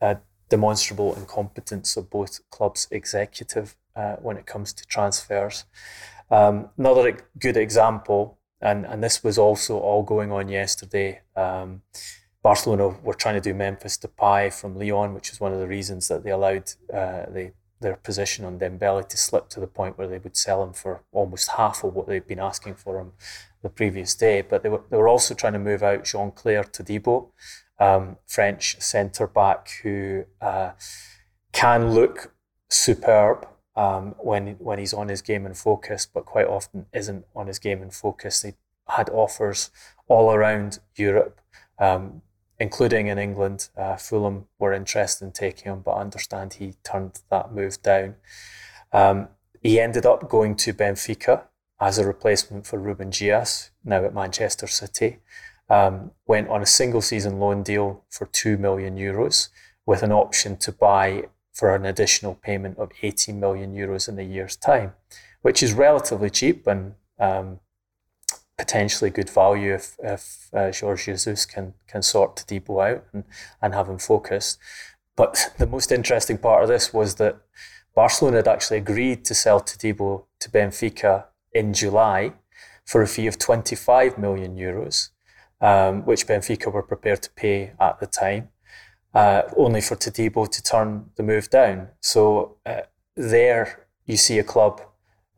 [0.00, 0.16] uh,
[0.48, 5.64] demonstrable incompetence of both clubs' executive uh, when it comes to transfers.
[6.30, 11.20] Um, another good example, and, and this was also all going on yesterday.
[11.34, 11.82] Um,
[12.42, 16.08] Barcelona were trying to do Memphis Depay from Lyon, which is one of the reasons
[16.08, 17.52] that they allowed uh, the,
[17.86, 21.02] their position on Dembele to slip to the point where they would sell him for
[21.12, 23.12] almost half of what they'd been asking for him
[23.62, 24.42] the previous day.
[24.42, 27.28] But they were, they were also trying to move out Jean-Clair Todibo,
[27.78, 30.72] um, French centre back who uh,
[31.52, 32.34] can look
[32.68, 33.46] superb
[33.76, 37.60] um, when when he's on his game and focus, but quite often isn't on his
[37.60, 38.40] game and focus.
[38.40, 38.54] They
[38.88, 39.70] had offers
[40.08, 41.40] all around Europe,
[41.78, 42.22] um,
[42.58, 43.68] including in England.
[43.76, 48.16] Uh, Fulham were interested in taking him, but I understand he turned that move down.
[48.92, 49.28] Um,
[49.62, 51.42] he ended up going to Benfica
[51.80, 55.18] as a replacement for Ruben Dias, now at Manchester City
[55.68, 59.48] um, went on a single season loan deal for 2 million euros
[59.84, 64.22] with an option to buy for an additional payment of 18 million euros in a
[64.22, 64.92] year's time,
[65.42, 67.60] which is relatively cheap and um,
[68.58, 73.24] potentially good value if, if uh, Jorge Jesus can, can sort Todibo out and,
[73.60, 74.58] and have him focused.
[75.14, 77.36] But the most interesting part of this was that
[77.94, 82.32] Barcelona had actually agreed to sell Todibo to Benfica in July
[82.84, 85.10] for a fee of 25 million euros
[85.60, 88.48] um, which Benfica were prepared to pay at the time,
[89.14, 91.88] uh, only for Todibo to turn the move down.
[92.00, 92.82] So uh,
[93.14, 94.80] there you see a club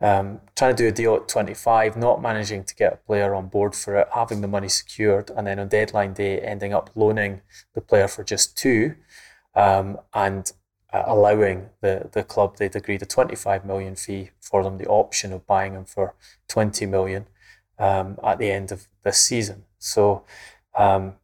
[0.01, 3.49] um, trying to do a deal at 25, not managing to get a player on
[3.49, 7.41] board for it, having the money secured, and then on deadline day ending up loaning
[7.75, 8.95] the player for just two,
[9.55, 10.53] um, and
[10.93, 15.33] uh, allowing the, the club they'd agreed a 25 million fee for them the option
[15.33, 16.15] of buying him for
[16.49, 17.27] 20 million
[17.79, 19.65] um, at the end of this season.
[19.79, 20.25] So
[20.77, 21.15] um,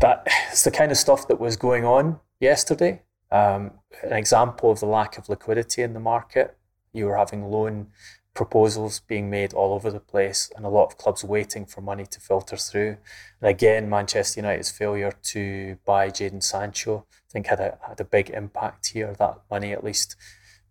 [0.00, 3.02] that is the kind of stuff that was going on yesterday.
[3.30, 3.72] Um,
[4.02, 6.56] an example of the lack of liquidity in the market.
[6.92, 7.88] You were having loan
[8.34, 12.06] proposals being made all over the place and a lot of clubs waiting for money
[12.06, 12.96] to filter through.
[13.40, 18.04] And again, Manchester United's failure to buy Jadon Sancho, I think had a, had a
[18.04, 19.14] big impact here.
[19.18, 20.16] That money, at least,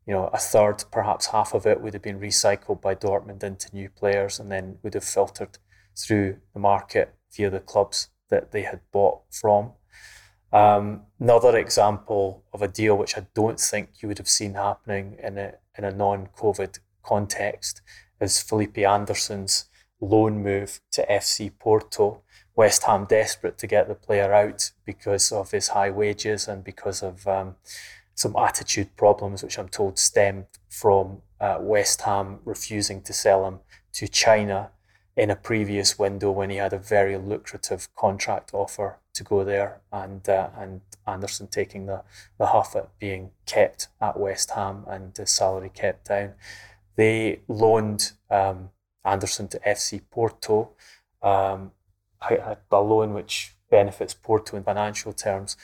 [0.08, 3.74] you know, a third, perhaps half of it would have been recycled by Dortmund into
[3.74, 5.60] new players and then would have filtered
[5.96, 9.74] through the market via the clubs that they had bought from.
[10.54, 15.18] Um, another example of a deal which I don't think you would have seen happening
[15.22, 17.82] in a in a non-COVID context
[18.20, 19.66] is Felipe Anderson's
[20.00, 22.22] loan move to FC Porto.
[22.56, 27.02] West Ham desperate to get the player out because of his high wages and because
[27.02, 27.56] of um,
[28.14, 33.60] some attitude problems, which I'm told stemmed from uh, West Ham refusing to sell him
[33.94, 34.72] to China
[35.16, 39.82] in a previous window when he had a very lucrative contract offer to go there,
[39.92, 42.04] and uh, and Anderson taking the
[42.38, 46.34] the huff at being kept at West Ham and his salary kept down.
[46.96, 48.70] They loaned um,
[49.04, 50.72] Anderson to FC Porto,
[51.22, 51.72] um,
[52.30, 55.58] a, a loan which benefits Porto in financial terms.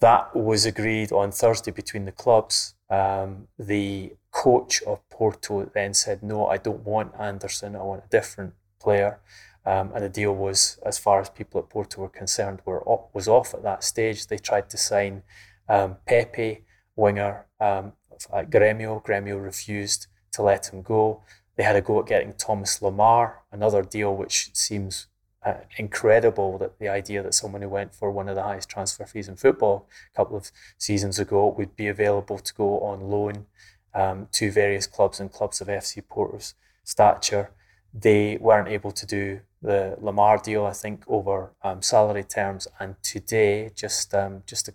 [0.00, 2.74] That was agreed on Thursday between the clubs.
[2.90, 7.76] Um, the coach of Porto then said, "No, I don't want Anderson.
[7.76, 9.20] I want a different player.
[9.64, 13.28] Um, and the deal was, as far as people at Porto were concerned, were was
[13.28, 14.26] off at that stage.
[14.26, 15.22] They tried to sign
[15.68, 16.64] um, Pepe,
[16.96, 17.92] winger, um,
[18.32, 19.02] at Gremio.
[19.04, 21.22] Gremio refused to let him go.
[21.56, 25.06] They had a go at getting Thomas Lemar, another deal which seems
[25.44, 29.04] uh, incredible that the idea that someone who went for one of the highest transfer
[29.04, 33.46] fees in football a couple of seasons ago would be available to go on loan
[33.92, 36.54] um, to various clubs and clubs of FC Porto's
[36.84, 37.50] stature
[37.92, 42.66] they weren't able to do the Lemar deal, I think, over um, salary terms.
[42.80, 44.70] And today, just um, just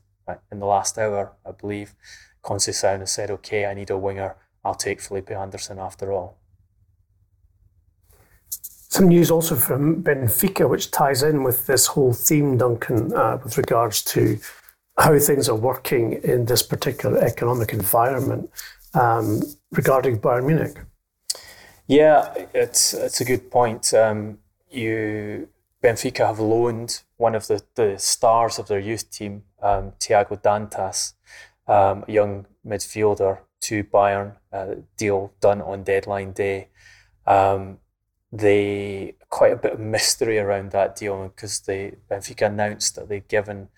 [0.52, 1.96] in the last hour, I believe,
[2.44, 4.36] Conceição has said, "Okay, I need a winger.
[4.64, 6.38] I'll take Felipe Anderson after all."
[8.90, 13.58] Some news also from Benfica, which ties in with this whole theme, Duncan, uh, with
[13.58, 14.40] regards to
[14.98, 18.50] how things are working in this particular economic environment
[18.94, 19.42] um,
[19.72, 20.78] regarding Bayern Munich.
[21.88, 23.94] Yeah, it's it's a good point.
[23.94, 25.48] Um, you
[25.82, 31.14] Benfica have loaned one of the, the stars of their youth team, um, Thiago Dantas,
[31.68, 34.36] um, a young midfielder, to Bayern.
[34.52, 36.70] Uh, deal done on deadline day.
[37.26, 37.80] Um,
[38.34, 43.30] they quite a bit of mystery around that deal because they Benfica announced that they'd
[43.30, 43.70] given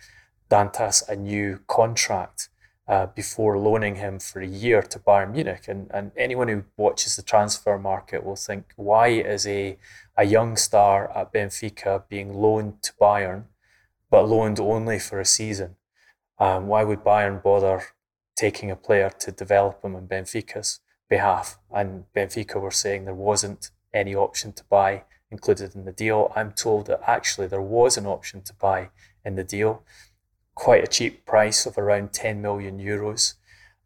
[0.50, 2.49] Dantas a new contract
[2.90, 5.68] uh, before loaning him for a year to Bayern Munich.
[5.68, 9.78] And, and anyone who watches the transfer market will think, why is a,
[10.18, 13.44] a young star at Benfica being loaned to Bayern,
[14.10, 15.76] but loaned only for a season?
[16.40, 17.84] Um, why would Bayern bother
[18.36, 21.60] taking a player to develop him on Benfica's behalf?
[21.72, 26.32] And Benfica were saying there wasn't any option to buy included in the deal.
[26.36, 28.90] I'm told that actually there was an option to buy
[29.24, 29.84] in the deal
[30.60, 33.36] quite a cheap price of around 10 million euros.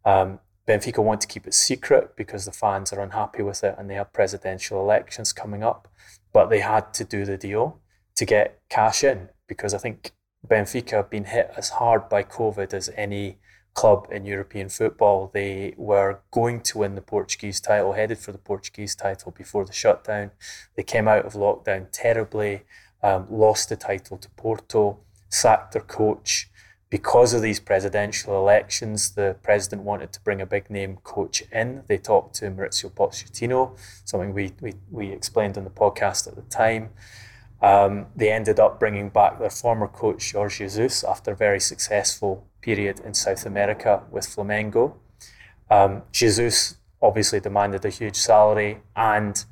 [0.04, 3.88] Um, Benfica want to keep it secret because the fans are unhappy with it and
[3.88, 5.86] they have presidential elections coming up.
[6.32, 7.80] But they had to do the deal
[8.16, 10.10] to get cash in because I think
[10.46, 13.38] Benfica have been hit as hard by COVID as any
[13.74, 15.30] club in European football.
[15.32, 19.72] They were going to win the Portuguese title, headed for the Portuguese title before the
[19.72, 20.32] shutdown.
[20.76, 22.62] They came out of lockdown terribly,
[23.00, 24.98] um, lost the title to Porto,
[25.28, 26.50] sacked their coach
[26.94, 31.82] because of these presidential elections, the president wanted to bring a big name coach in.
[31.88, 36.42] They talked to Mauricio Pochettino, something we, we, we explained on the podcast at the
[36.42, 36.90] time.
[37.60, 42.46] Um, they ended up bringing back their former coach, Jorge Jesus, after a very successful
[42.60, 44.94] period in South America with Flamengo.
[45.68, 49.44] Um, Jesus obviously demanded a huge salary and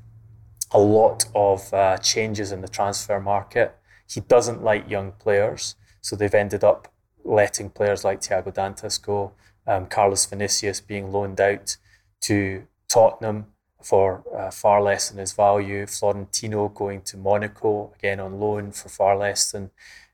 [0.71, 3.77] a lot of uh, changes in the transfer market.
[4.07, 6.92] He doesn't like young players, so they've ended up
[7.25, 9.33] letting players like Thiago Dantas go,
[9.67, 11.77] um, Carlos Vinicius being loaned out
[12.23, 13.47] to Tottenham
[13.83, 18.89] for uh, far less than his value, Florentino going to Monaco again on loan for
[18.89, 19.71] far less than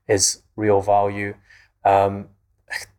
[0.07, 1.35] his real value.
[1.85, 2.29] Um,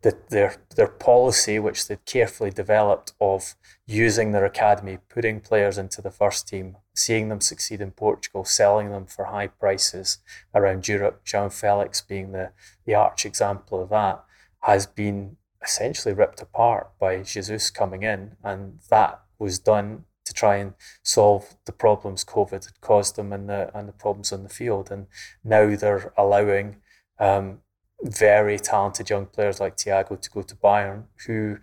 [0.03, 3.55] the, their their policy, which they'd carefully developed, of
[3.87, 8.91] using their academy, putting players into the first team, seeing them succeed in Portugal, selling
[8.91, 10.18] them for high prices
[10.55, 12.53] around Europe, João Felix being the,
[12.87, 14.25] the arch example of that,
[14.61, 18.37] has been essentially ripped apart by Jesus coming in.
[18.43, 23.49] And that was done to try and solve the problems COVID had caused them and
[23.49, 24.91] the, and the problems on the field.
[24.91, 25.07] And
[25.43, 26.77] now they're allowing
[27.18, 27.61] um,
[28.03, 31.59] very talented young players like Thiago to go to Bayern, who,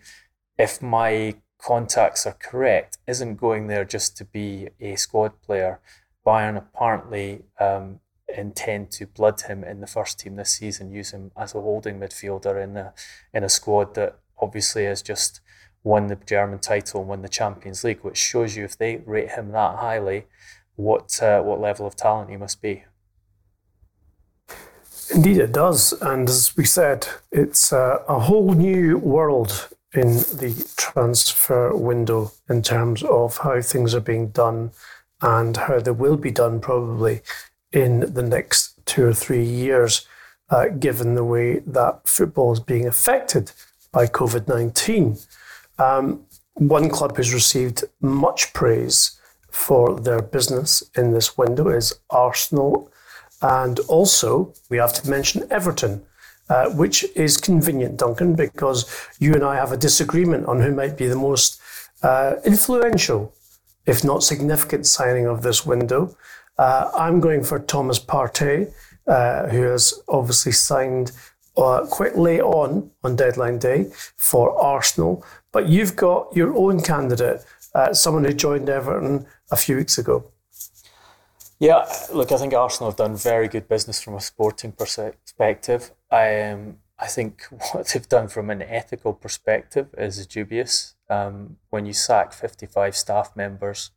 [0.58, 5.80] if my contacts are correct, isn't going there just to be a squad player.
[6.26, 8.00] Bayern apparently um,
[8.36, 12.00] intend to blood him in the first team this season, use him as a holding
[12.00, 12.94] midfielder in a
[13.34, 15.42] in a squad that obviously has just
[15.84, 19.32] won the German title and won the Champions League, which shows you if they rate
[19.32, 20.26] him that highly,
[20.76, 22.84] what uh, what level of talent he must be.
[25.14, 25.94] Indeed, it does.
[26.02, 32.62] And as we said, it's uh, a whole new world in the transfer window in
[32.62, 34.72] terms of how things are being done
[35.22, 37.22] and how they will be done probably
[37.72, 40.06] in the next two or three years,
[40.50, 43.52] uh, given the way that football is being affected
[43.92, 45.18] by COVID 19.
[45.80, 49.20] Um, one club who's received much praise
[49.52, 52.92] for their business in this window is Arsenal
[53.42, 56.04] and also, we have to mention Everton,
[56.50, 60.98] uh, which is convenient, Duncan, because you and I have a disagreement on who might
[60.98, 61.62] be the most
[62.04, 63.34] uh, influential,
[63.86, 66.16] if not significant, signing of this window.
[66.58, 68.72] Uh, I'm going for Thomas Partey,
[69.08, 71.12] uh, who has obviously signed
[71.58, 75.26] uh, quite late on on deadline day for Arsenal.
[75.52, 80.32] But you've got your own candidate, uh, someone who joined Everton a few weeks ago.
[81.60, 85.92] Yeah, look, I think Arsenal have done very good business from a sporting perspective.
[86.12, 90.96] I, um, I think what they've done from an ethical perspective is dubious.
[91.10, 93.90] Um, when you sack 55 staff members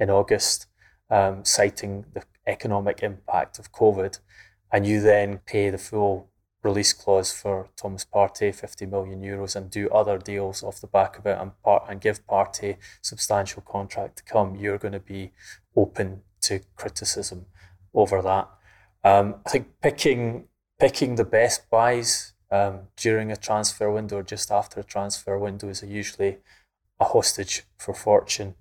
[0.00, 0.68] in August,
[1.10, 4.18] um, citing the economic impact of COVID,
[4.72, 6.30] and you then pay the full
[6.62, 11.18] release clause for Thomas Partey, 50 million euros, and do other deals off the back
[11.18, 15.32] of it and, part, and give Partey substantial contract to come, you're going to be
[15.76, 17.46] open to criticism
[17.94, 18.48] over that.
[19.04, 24.50] Um, I think picking picking the best buys um, during a transfer window or just
[24.50, 26.38] after a transfer window is usually
[26.98, 28.54] a hostage for fortune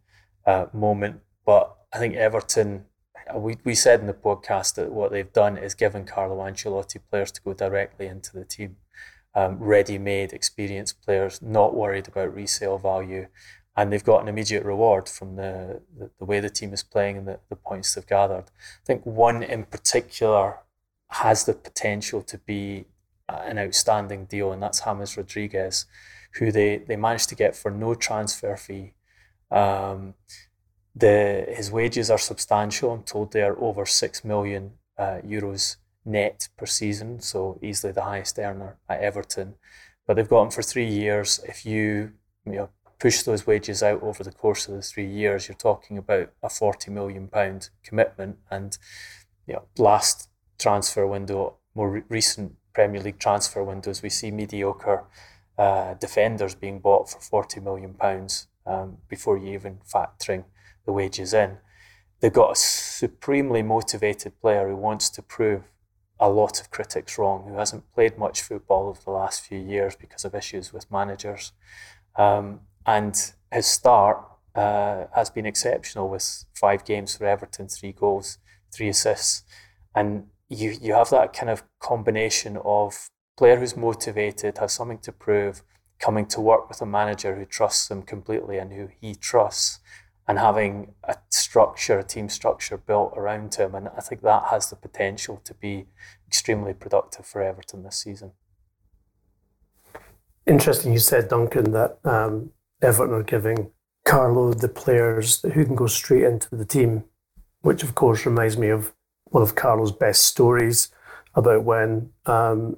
[0.45, 1.21] uh, moment.
[1.45, 2.85] But I think Everton,
[3.35, 7.31] we, we said in the podcast that what they've done is given Carlo Ancelotti players
[7.31, 8.77] to go directly into the team.
[9.33, 13.27] um, ready-made, experienced players, not worried about resale value,
[13.75, 17.17] and they've got an immediate reward from the, the, the way the team is playing
[17.17, 18.45] and the, the points they've gathered.
[18.49, 20.59] I think one in particular
[21.09, 22.85] has the potential to be
[23.29, 25.85] uh, an outstanding deal, and that's James Rodriguez,
[26.35, 28.93] who they, they managed to get for no transfer fee.
[29.49, 30.15] Um,
[30.95, 32.91] the his wages are substantial.
[32.91, 38.03] I'm told they are over six million uh, euros net per season, so easily the
[38.03, 39.55] highest earner at Everton.
[40.05, 41.39] But they've got him for three years.
[41.47, 42.13] If you,
[42.45, 42.69] you know,
[43.01, 46.49] push those wages out over the course of the three years, you're talking about a
[46.49, 48.37] forty million pound commitment.
[48.51, 48.77] And
[49.47, 50.29] you know, last
[50.59, 55.03] transfer window, more re- recent Premier League transfer windows, we see mediocre
[55.57, 60.43] uh, defenders being bought for forty million pounds um, before you even factoring
[60.85, 61.57] the wages in.
[62.19, 65.63] They've got a supremely motivated player who wants to prove
[66.19, 69.95] a lot of critics wrong, who hasn't played much football over the last few years
[69.95, 71.51] because of issues with managers.
[72.15, 74.17] Um, and his start
[74.55, 78.37] uh, has been exceptional with five games for Everton, three goals,
[78.73, 79.43] three assists.
[79.95, 85.11] And you, you have that kind of combination of player who's motivated, has something to
[85.11, 85.63] prove,
[85.99, 89.79] coming to work with a manager who trusts him completely and who he trusts,
[90.27, 93.75] and having a structure, a team structure built around him.
[93.75, 95.87] And I think that has the potential to be
[96.27, 98.31] extremely productive for Everton this season.
[100.45, 102.51] Interesting, you said, Duncan, that um,
[102.81, 103.71] Everton are giving
[104.05, 107.03] Carlo the players who can go straight into the team,
[107.61, 108.93] which of course reminds me of
[109.25, 110.89] one of Carlo's best stories
[111.35, 112.77] about when um,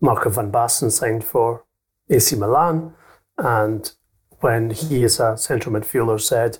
[0.00, 1.64] Marco van Basten signed for
[2.08, 2.94] AC Milan
[3.38, 3.92] and
[4.40, 6.58] when he, as a central midfielder, said,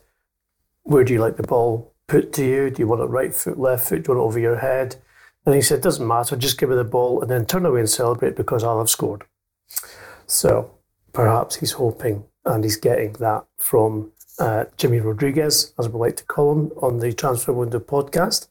[0.82, 2.70] Where do you like the ball put to you?
[2.70, 4.04] Do you want it right foot, left foot?
[4.04, 4.96] Do you want it over your head?
[5.44, 7.90] And he said, Doesn't matter, just give me the ball and then turn away and
[7.90, 9.24] celebrate because I'll have scored.
[10.26, 10.73] So
[11.14, 16.24] perhaps he's hoping and he's getting that from uh, Jimmy Rodriguez, as we like to
[16.24, 18.48] call him, on the Transfer Window podcast.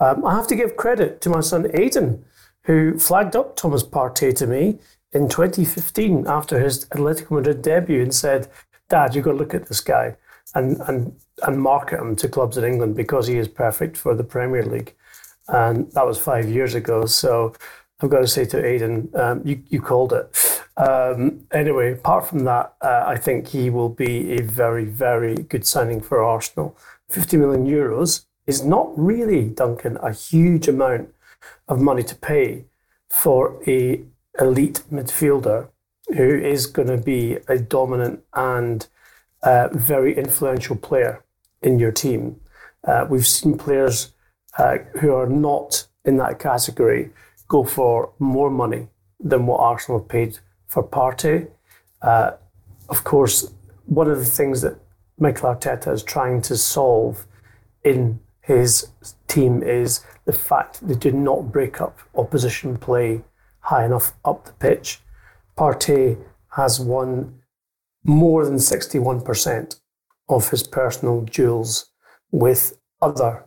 [0.00, 2.24] Um, I have to give credit to my son Aidan,
[2.64, 4.78] who flagged up Thomas Partey to me
[5.12, 8.48] in 2015 after his Atletico Madrid debut and said,
[8.88, 10.16] Dad, you've got to look at this guy
[10.54, 11.14] and, and,
[11.46, 14.94] and market him to clubs in England because he is perfect for the Premier League.
[15.48, 17.06] And that was five years ago.
[17.06, 17.54] So
[18.00, 20.62] I've got to say to Aidan, um, you, you called it.
[20.76, 25.66] Um, anyway, apart from that, uh, I think he will be a very, very good
[25.66, 26.76] signing for Arsenal.
[27.08, 31.14] 50 million euros is not really, Duncan, a huge amount
[31.68, 32.64] of money to pay
[33.08, 34.02] for a
[34.38, 35.68] elite midfielder
[36.08, 38.86] who is going to be a dominant and
[39.42, 41.24] uh, very influential player
[41.62, 42.40] in your team.
[42.84, 44.12] Uh, we've seen players
[44.58, 47.10] uh, who are not in that category
[47.48, 48.88] go for more money
[49.20, 51.48] than what Arsenal paid for Partey.
[52.02, 52.32] Uh,
[52.88, 53.52] of course,
[53.86, 54.78] one of the things that
[55.18, 57.26] Mikel Arteta is trying to solve
[57.84, 58.88] in his
[59.28, 63.22] team is the fact that they do not break up opposition play
[63.60, 65.00] high enough up the pitch
[65.56, 66.18] Partey
[66.50, 67.40] has won
[68.04, 69.80] more than 61%
[70.28, 71.90] of his personal duels
[72.30, 73.46] with other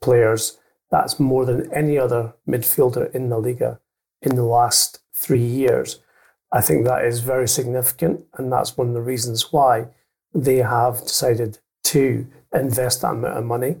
[0.00, 0.58] players.
[0.94, 3.80] That's more than any other midfielder in the Liga
[4.22, 5.98] in the last three years.
[6.52, 9.88] I think that is very significant, and that's one of the reasons why
[10.32, 11.58] they have decided
[11.94, 13.74] to invest that amount of money.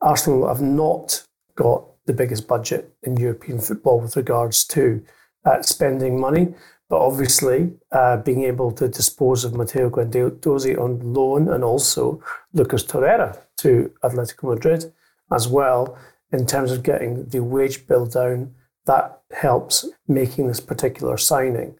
[0.00, 1.22] Arsenal have not
[1.54, 5.04] got the biggest budget in European football with regards to
[5.44, 6.54] uh, spending money,
[6.88, 12.20] but obviously, uh, being able to dispose of Matteo Guendouzi on loan and also
[12.52, 14.92] Lucas Torreira to Atletico Madrid
[15.30, 15.96] as well,
[16.32, 18.54] in terms of getting the wage bill down,
[18.86, 21.76] that helps making this particular signing.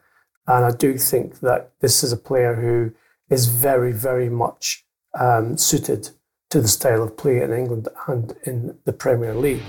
[0.46, 2.92] And I do think that this is a player who
[3.28, 4.84] is very, very much
[5.18, 6.10] um, suited
[6.50, 9.62] to the style of play in England and in the Premier League.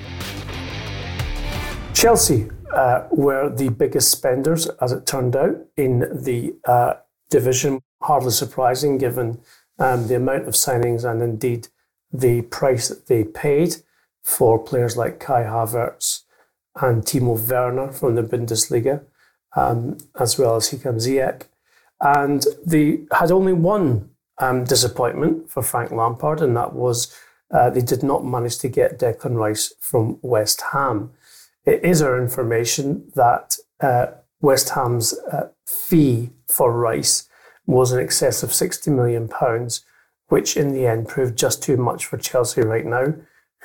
[1.94, 6.94] Chelsea uh, were the biggest spenders, as it turned out, in the uh,
[7.30, 7.82] division.
[8.02, 9.42] Hardly surprising given
[9.80, 11.68] um, the amount of signings and indeed
[12.14, 13.76] the price that they paid
[14.24, 16.24] for players like Kai Havertz
[16.82, 19.04] and Timo Werner from the Bundesliga,
[19.56, 21.44] um, as well as Hakim Ziyech.
[22.02, 27.14] And they had only one um, disappointment for Frank Lampard, and that was
[27.52, 31.12] uh, they did not manage to get Declan Rice from West Ham.
[31.66, 34.08] It is our information that uh,
[34.42, 37.28] West Ham's uh, fee for Rice
[37.66, 39.30] was in excess of £60 million,
[40.28, 43.14] which in the end proved just too much for Chelsea right now,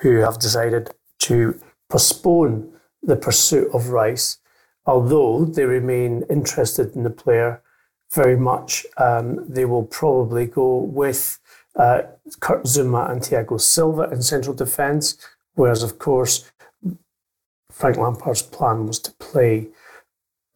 [0.04, 2.70] who have decided to postpone
[3.02, 4.38] the pursuit of Rice
[4.86, 7.62] although they remain interested in the player
[8.12, 11.38] very much, um, they will probably go with
[11.76, 12.02] uh,
[12.40, 15.16] Kurt Zouma and Thiago Silva in central defence,
[15.54, 16.50] whereas, of course,
[17.70, 19.68] Frank Lampard's plan was to play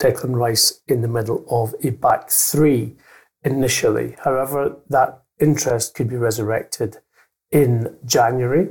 [0.01, 2.95] Declan Rice in the middle of a back three
[3.43, 4.15] initially.
[4.23, 6.99] However, that interest could be resurrected
[7.51, 8.69] in January,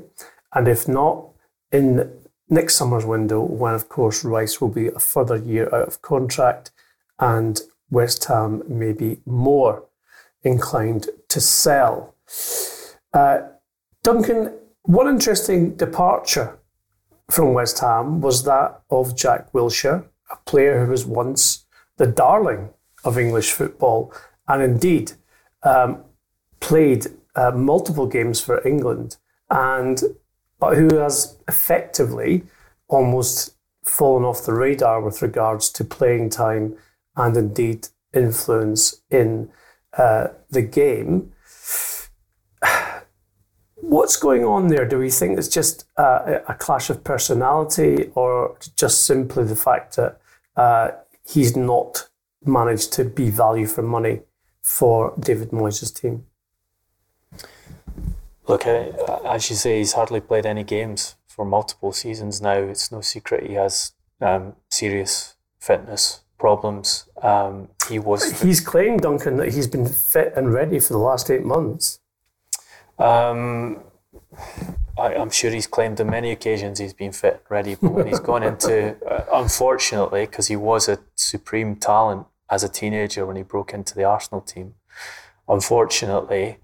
[0.54, 1.30] and if not,
[1.72, 2.12] in
[2.50, 6.72] next summer's window, when of course Rice will be a further year out of contract
[7.20, 9.86] and West Ham may be more
[10.44, 12.16] inclined to sell.
[13.14, 13.40] Uh,
[14.04, 16.58] Duncan, one interesting departure
[17.30, 21.66] from West Ham was that of Jack Wilshere, a player who was once
[21.98, 22.70] the darling
[23.04, 24.14] of English football
[24.48, 25.14] and indeed
[25.64, 26.04] um,
[26.60, 29.18] played uh, multiple games for England,
[29.50, 30.02] and
[30.60, 32.44] but who has effectively
[32.88, 36.76] almost fallen off the radar with regards to playing time
[37.16, 39.50] and indeed influence in
[39.98, 41.32] uh, the game.
[43.76, 44.86] What's going on there?
[44.86, 49.96] Do we think it's just uh, a clash of personality or just simply the fact
[49.96, 50.20] that
[50.56, 50.92] uh,
[51.26, 52.10] he's not
[52.44, 54.22] managed to be value for money
[54.62, 56.26] for David Moyes' team?
[58.48, 62.54] Look, as you say, he's hardly played any games for multiple seasons now.
[62.54, 63.92] It's no secret he has
[64.22, 67.10] um, serious fitness problems.
[67.22, 68.42] Um, he was.
[68.44, 72.00] He's claimed, Duncan, that he's been fit and ready for the last eight months.
[73.00, 73.84] Um,
[74.98, 78.08] I, am sure he's claimed on many occasions he's been fit and ready, but when
[78.08, 83.36] he's gone into, uh, unfortunately, because he was a supreme talent as a teenager when
[83.36, 84.74] he broke into the Arsenal team,
[85.48, 86.58] unfortunately,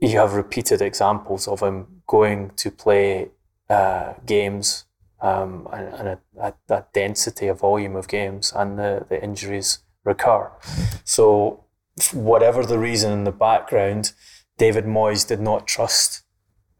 [0.00, 3.30] you have repeated examples of him going to play
[3.68, 4.84] uh, games
[5.20, 6.08] um, and, and
[6.38, 10.50] a, a, density, a volume of games, and the, the injuries recur.
[11.04, 11.64] So,
[12.12, 14.12] whatever the reason in the background,
[14.58, 16.22] David Moyes did not trust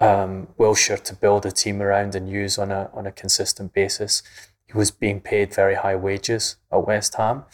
[0.01, 4.23] um, Wilshere to build a team around and use on a on a consistent basis.
[4.67, 7.45] He was being paid very high wages at West Ham.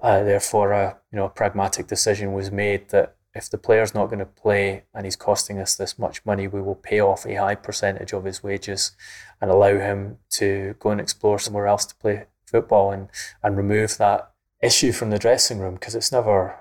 [0.00, 4.06] Uh, therefore, a you know a pragmatic decision was made that if the player's not
[4.06, 7.36] going to play and he's costing us this much money, we will pay off a
[7.36, 8.92] high percentage of his wages
[9.40, 13.08] and allow him to go and explore somewhere else to play football and,
[13.42, 16.58] and remove that issue from the dressing room because it's never.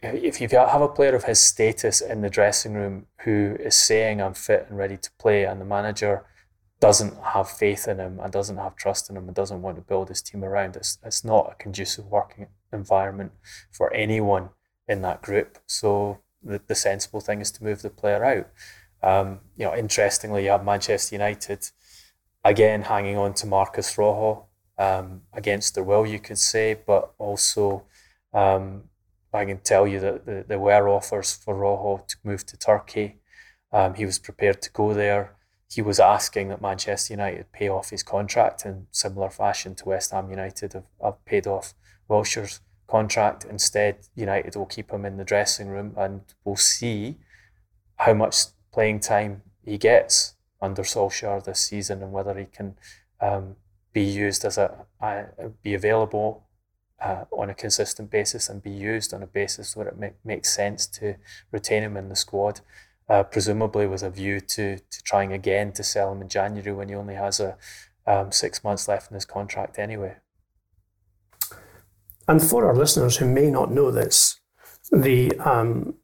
[0.00, 4.20] If you have a player of his status in the dressing room who is saying
[4.20, 6.24] I'm fit and ready to play, and the manager
[6.80, 9.82] doesn't have faith in him and doesn't have trust in him and doesn't want to
[9.82, 13.32] build his team around, it's, it's not a conducive working environment
[13.72, 14.50] for anyone
[14.88, 15.58] in that group.
[15.66, 18.48] So the, the sensible thing is to move the player out.
[19.02, 21.70] Um, you know, interestingly, you have Manchester United
[22.44, 24.46] again hanging on to Marcos Rojo
[24.78, 27.84] um, against their will, you could say, but also
[28.32, 28.84] um,
[29.32, 33.16] I can tell you that the, there were offers for Rojo to move to Turkey.
[33.72, 35.34] Um, he was prepared to go there.
[35.70, 40.12] He was asking that Manchester United pay off his contract in similar fashion to West
[40.12, 41.74] Ham United have, have paid off
[42.08, 43.44] Wilshere's contract.
[43.44, 47.16] Instead, United will keep him in the dressing room and we'll see
[47.96, 52.76] how much playing time he gets under Solskjaer this season and whether he can
[53.20, 53.56] um,
[53.92, 54.86] be used as a,
[55.62, 56.44] be available
[57.00, 60.52] uh, on a consistent basis and be used on a basis where it make, makes
[60.54, 61.16] sense to
[61.52, 62.60] retain him in the squad.
[63.08, 66.90] Uh, presumably with a view to, to trying again to sell him in January when
[66.90, 67.56] he only has a
[68.06, 70.16] um, six months left in his contract anyway.
[72.28, 74.38] And for our listeners who may not know this,
[74.92, 75.94] the um,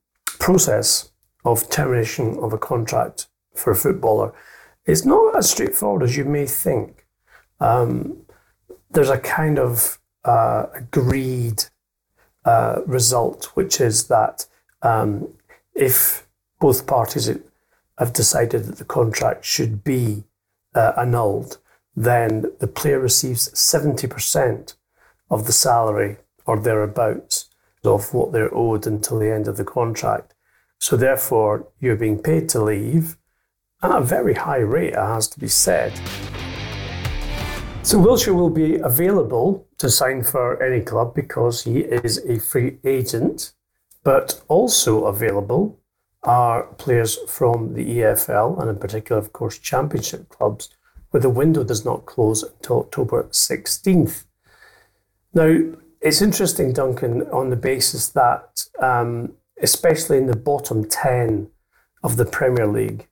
[0.40, 1.10] process
[1.44, 4.32] of termination of a contract for a footballer
[4.86, 7.06] is not as straightforward as you may think.
[7.60, 8.24] Um,
[8.90, 11.64] there's a kind of uh, agreed
[12.46, 14.46] uh, result, which is that
[14.82, 15.28] um,
[15.74, 16.26] if
[16.58, 17.30] both parties
[17.98, 20.24] have decided that the contract should be
[20.74, 21.58] uh, annulled,
[21.94, 24.74] then the player receives 70%
[25.34, 26.16] of the salary
[26.46, 27.50] or thereabouts
[27.82, 30.32] of what they're owed until the end of the contract.
[30.78, 33.16] So therefore, you're being paid to leave
[33.82, 35.92] at a very high rate, it has to be said.
[37.82, 42.78] So Wilshere will be available to sign for any club because he is a free
[42.84, 43.52] agent,
[44.04, 45.78] but also available
[46.22, 50.70] are players from the EFL and in particular, of course, championship clubs,
[51.10, 54.24] where the window does not close until October 16th.
[55.34, 55.58] Now,
[56.00, 61.50] it's interesting, Duncan, on the basis that, um, especially in the bottom 10
[62.04, 63.08] of the Premier League,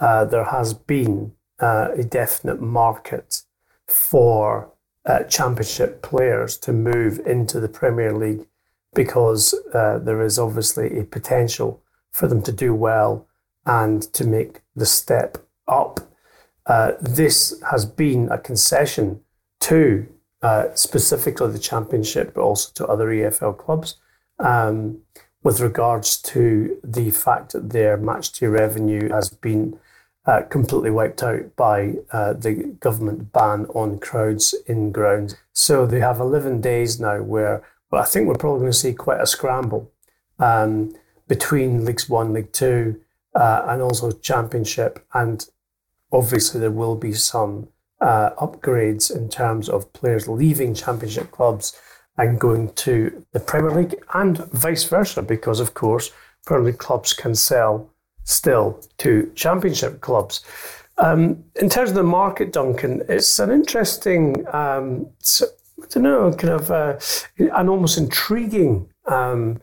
[0.00, 3.42] uh, there has been uh, a definite market
[3.86, 4.72] for
[5.06, 8.46] uh, Championship players to move into the Premier League
[8.92, 13.28] because uh, there is obviously a potential for them to do well
[13.64, 16.00] and to make the step up.
[16.66, 19.20] Uh, this has been a concession
[19.60, 20.08] to
[20.42, 23.96] uh, specifically the Championship, but also to other EFL clubs.
[24.38, 25.02] Um,
[25.42, 29.78] with regards to the fact that their match day revenue has been
[30.26, 35.36] uh, completely wiped out by uh, the government ban on crowds in grounds.
[35.52, 38.92] So they have 11 days now where well, I think we're probably going to see
[38.92, 39.90] quite a scramble
[40.38, 40.94] um,
[41.26, 43.00] between Leagues One, League Two,
[43.34, 45.04] uh, and also Championship.
[45.12, 45.44] And
[46.12, 47.68] obviously, there will be some
[48.00, 51.78] uh, upgrades in terms of players leaving Championship clubs
[52.16, 56.12] and going to the Premier League and vice versa, because of course,
[56.46, 57.90] Premier League clubs can sell
[58.24, 60.44] still to Championship clubs.
[60.98, 65.06] Um, in terms of the market, Duncan, it's an interesting, um,
[65.40, 66.98] I don't know, kind of uh,
[67.38, 69.60] an almost intriguing um,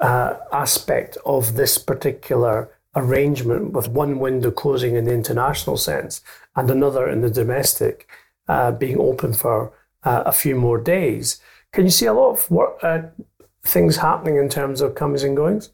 [0.00, 6.22] uh, aspect of this particular arrangement with one window closing in the international sense
[6.58, 8.08] and another in the domestic
[8.48, 11.40] uh, being open for uh, a few more days.
[11.72, 13.02] Can you see a lot of work, uh,
[13.62, 15.70] things happening in terms of comings and goings?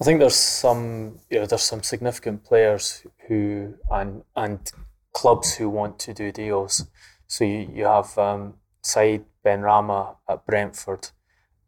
[0.00, 4.70] I think there's some, you know, there's some significant players who and and
[5.12, 6.86] clubs who want to do deals.
[7.26, 11.10] So you, you have um, Said Benrahma at Brentford,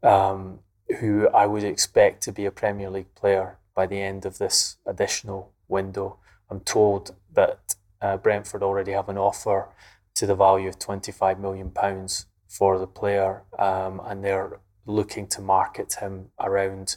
[0.03, 0.59] um,
[0.99, 4.77] who I would expect to be a Premier League player by the end of this
[4.85, 6.19] additional window.
[6.51, 9.69] I'm told that uh, Brentford already have an offer
[10.15, 15.41] to the value of 25 million pounds for the player, um, and they're looking to
[15.41, 16.97] market him around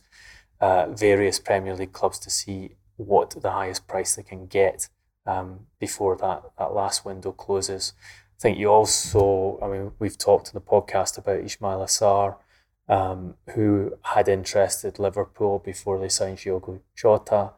[0.61, 4.89] uh, various Premier League clubs to see what the highest price they can get
[5.25, 7.93] um, before that, that last window closes.
[8.37, 12.35] I think you also, I mean, we've talked in the podcast about Ismaila Sarr,
[12.87, 17.51] um, who had interested Liverpool before they signed Diogo Jota,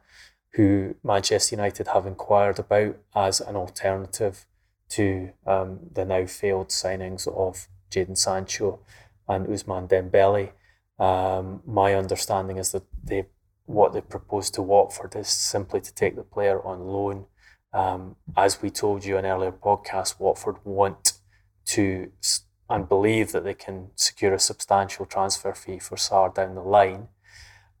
[0.54, 4.46] who Manchester United have inquired about as an alternative
[4.90, 8.80] to um, the now failed signings of Jadon Sancho
[9.28, 10.52] and Ousmane Dembele.
[11.02, 13.26] Um, my understanding is that they
[13.64, 17.26] what they propose to Watford is simply to take the player on loan.
[17.72, 21.14] Um, as we told you in earlier podcast, Watford want
[21.66, 22.10] to
[22.68, 27.08] and believe that they can secure a substantial transfer fee for Sarr down the line.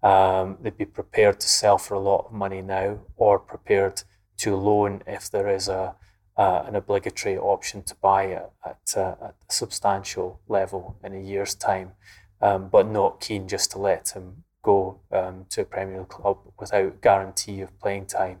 [0.02, 4.02] Um, they'd be prepared to sell for a lot of money now, or prepared
[4.38, 5.94] to loan if there is a
[6.36, 11.20] uh, an obligatory option to buy it at, uh, at a substantial level in a
[11.20, 11.92] year's time,
[12.40, 17.00] um, but not keen just to let him go um, to a Premier club without
[17.02, 18.40] guarantee of playing time.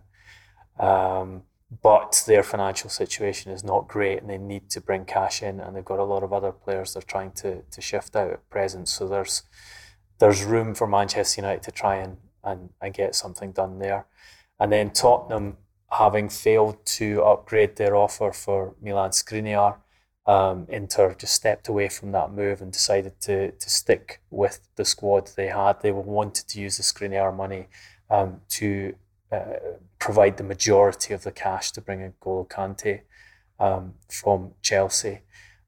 [0.78, 1.42] Um,
[1.82, 5.74] but their financial situation is not great and they need to bring cash in and
[5.74, 8.88] they've got a lot of other players they're trying to, to shift out at present.
[8.88, 9.42] So there's
[10.22, 14.06] there's room for Manchester United to try and, and, and get something done there.
[14.60, 15.56] And then Tottenham
[15.90, 19.78] having failed to upgrade their offer for Milan Skriniar,
[20.26, 24.84] um, Inter just stepped away from that move and decided to to stick with the
[24.84, 25.82] squad they had.
[25.82, 27.66] They wanted to use the Skriniar money
[28.08, 28.94] um, to
[29.32, 29.54] uh,
[29.98, 33.00] provide the majority of the cash to bring in Golo Kante
[33.58, 35.22] um, from Chelsea.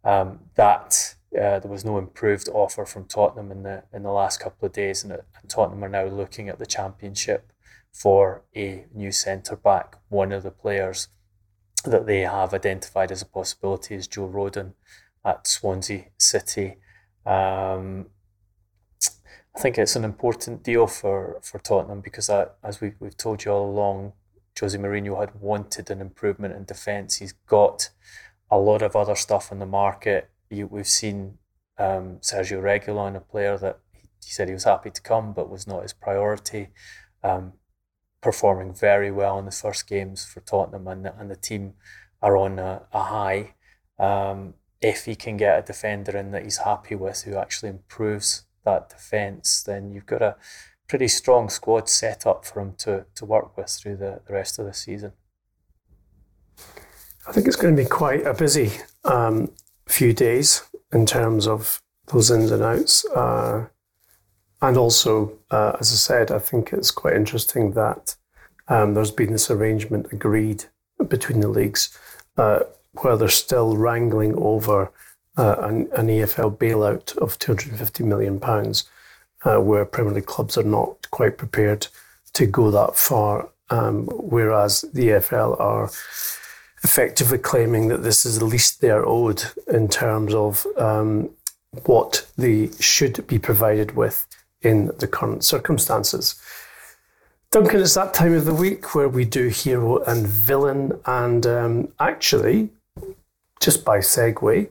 [0.05, 4.41] Um, that uh, there was no improved offer from Tottenham in the in the last
[4.41, 7.53] couple of days, and, and Tottenham are now looking at the Championship
[7.93, 9.97] for a new centre back.
[10.09, 11.09] One of the players
[11.85, 14.73] that they have identified as a possibility is Joe Rodon
[15.25, 16.77] at Swansea City.
[17.27, 18.07] Um,
[19.57, 23.45] I think it's an important deal for, for Tottenham because, that, as we, we've told
[23.45, 24.13] you all along,
[24.59, 27.17] Jose Mourinho had wanted an improvement in defence.
[27.17, 27.91] He's got
[28.51, 30.31] a lot of other stuff in the market.
[30.55, 31.39] You, we've seen
[31.79, 35.51] um, Sergio Reguilon, a player that he, he, said he was happy to come but
[35.51, 36.69] was not his priority.
[37.23, 37.55] Um,
[38.25, 41.75] performing very well in the first games for Tottenham, and the, and the team
[42.23, 43.55] are on a, a high.
[43.99, 48.47] Um, if he can get a defender in that he's happy with, who actually improves
[48.65, 50.37] that defence, then you've got a
[50.89, 54.59] pretty strong squad set up for him to, to work with through the, the rest
[54.59, 55.13] of the season.
[57.27, 58.71] I think it's going to be quite a busy
[59.05, 59.53] um,
[59.87, 60.63] few days
[60.93, 63.05] in terms of those ins and outs.
[63.07, 63.67] Uh,
[64.63, 68.17] and also, uh, as I said, I think it's quite interesting that
[68.69, 70.65] um, there's been this arrangement agreed
[71.09, 71.97] between the leagues
[72.37, 72.61] uh,
[73.03, 74.91] where they're still wrangling over
[75.37, 78.41] uh, an, an, EFL bailout of £250 million,
[79.45, 81.89] uh, where Premier League clubs are not quite prepared
[82.33, 85.91] to go that far, um, whereas the EFL are
[86.85, 91.31] effectively claiming that this is the least they're owed in terms of um,
[91.87, 94.27] what they should be provided with
[94.61, 96.41] in the current circumstances.
[97.51, 101.89] Duncan, it's that time of the week where we do hero and villain, and um,
[102.01, 102.69] actually,
[103.61, 104.69] just by segue,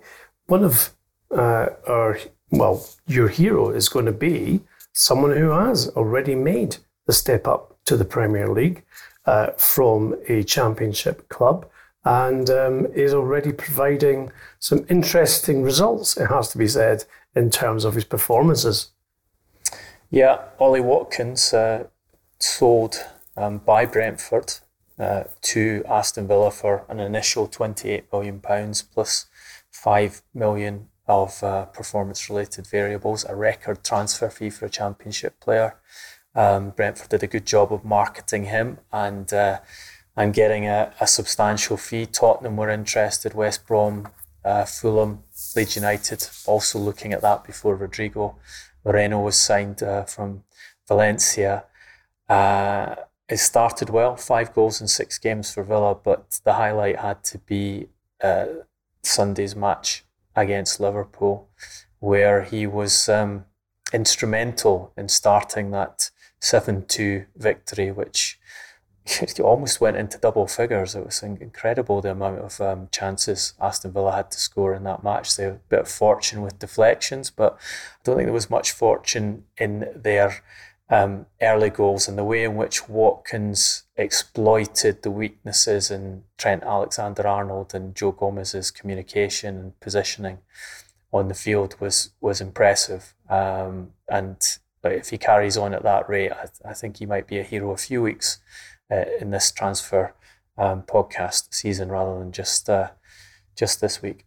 [0.48, 0.92] one of
[1.32, 2.20] uh, our,
[2.52, 4.62] well, your hero is going to be
[4.92, 8.84] someone who has already made the step up to the Premier League
[9.26, 11.66] uh, from a championship club
[12.06, 17.86] and um, is already providing some interesting results, it has to be said, in terms
[17.86, 18.90] of his performances.
[20.10, 21.86] Yeah, Ollie Watkins uh,
[22.40, 22.98] sold
[23.36, 24.54] um, by Brentford
[25.00, 28.40] uh, to Aston Villa for an initial £28 million
[28.94, 29.26] plus
[29.74, 35.76] £5 million of uh, performance related variables, a record transfer fee for a championship player.
[36.36, 39.60] Um, Brentford did a good job of marketing him and uh,
[40.16, 42.06] and getting a, a, substantial fee.
[42.06, 44.10] Tottenham were interested, West Brom,
[44.46, 45.24] uh, Fulham,
[45.56, 48.36] Leeds United also looking at that before Rodrigo
[48.86, 50.44] Moreno was signed uh, from
[50.88, 51.64] Valencia.
[52.30, 52.96] Uh,
[53.30, 57.38] it started well, five goals in six games for Villa, but the highlight had to
[57.40, 57.88] be
[58.22, 58.46] uh,
[59.02, 60.04] Sunday's match
[60.36, 61.50] against Liverpool,
[62.00, 63.46] where he was um,
[63.94, 66.10] instrumental in starting that
[66.42, 68.40] 7 2 victory, which
[69.42, 70.96] almost went into double figures.
[70.96, 75.04] It was incredible the amount of um, chances Aston Villa had to score in that
[75.04, 75.36] match.
[75.36, 78.72] They had a bit of fortune with deflections, but I don't think there was much
[78.72, 80.44] fortune in their
[80.90, 87.26] um, early goals and the way in which Watkins exploited the weaknesses in Trent Alexander
[87.28, 90.40] Arnold and Joe Gomez's communication and positioning
[91.12, 93.14] on the field was was impressive.
[93.30, 94.38] Um, and
[94.84, 97.72] if he carries on at that rate, I, I think he might be a hero
[97.72, 98.40] a few weeks
[98.92, 100.14] uh, in this transfer
[100.58, 102.90] um, podcast season rather than just uh,
[103.56, 104.26] just this week.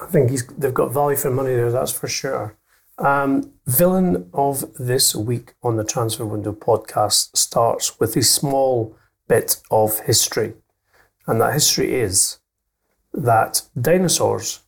[0.00, 2.56] I think they've got value for money there, that's for sure.
[2.98, 8.96] Um, villain of this week on the Transfer Window podcast starts with a small
[9.28, 10.54] bit of history.
[11.26, 12.38] And that history is
[13.12, 14.60] that dinosaurs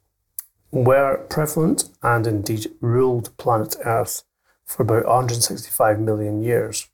[0.70, 4.22] were prevalent and indeed ruled planet Earth
[4.64, 6.89] for about 165 million years.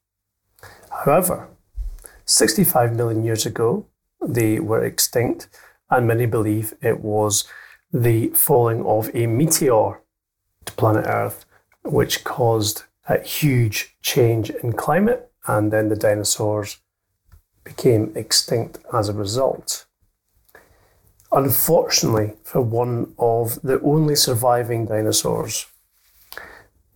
[1.04, 1.48] However,
[2.24, 3.86] 65 million years ago,
[4.20, 5.48] they were extinct,
[5.90, 7.44] and many believe it was
[7.92, 10.00] the falling of a meteor
[10.64, 11.44] to planet Earth,
[11.84, 16.78] which caused a huge change in climate, and then the dinosaurs
[17.62, 19.86] became extinct as a result.
[21.30, 25.66] Unfortunately, for one of the only surviving dinosaurs,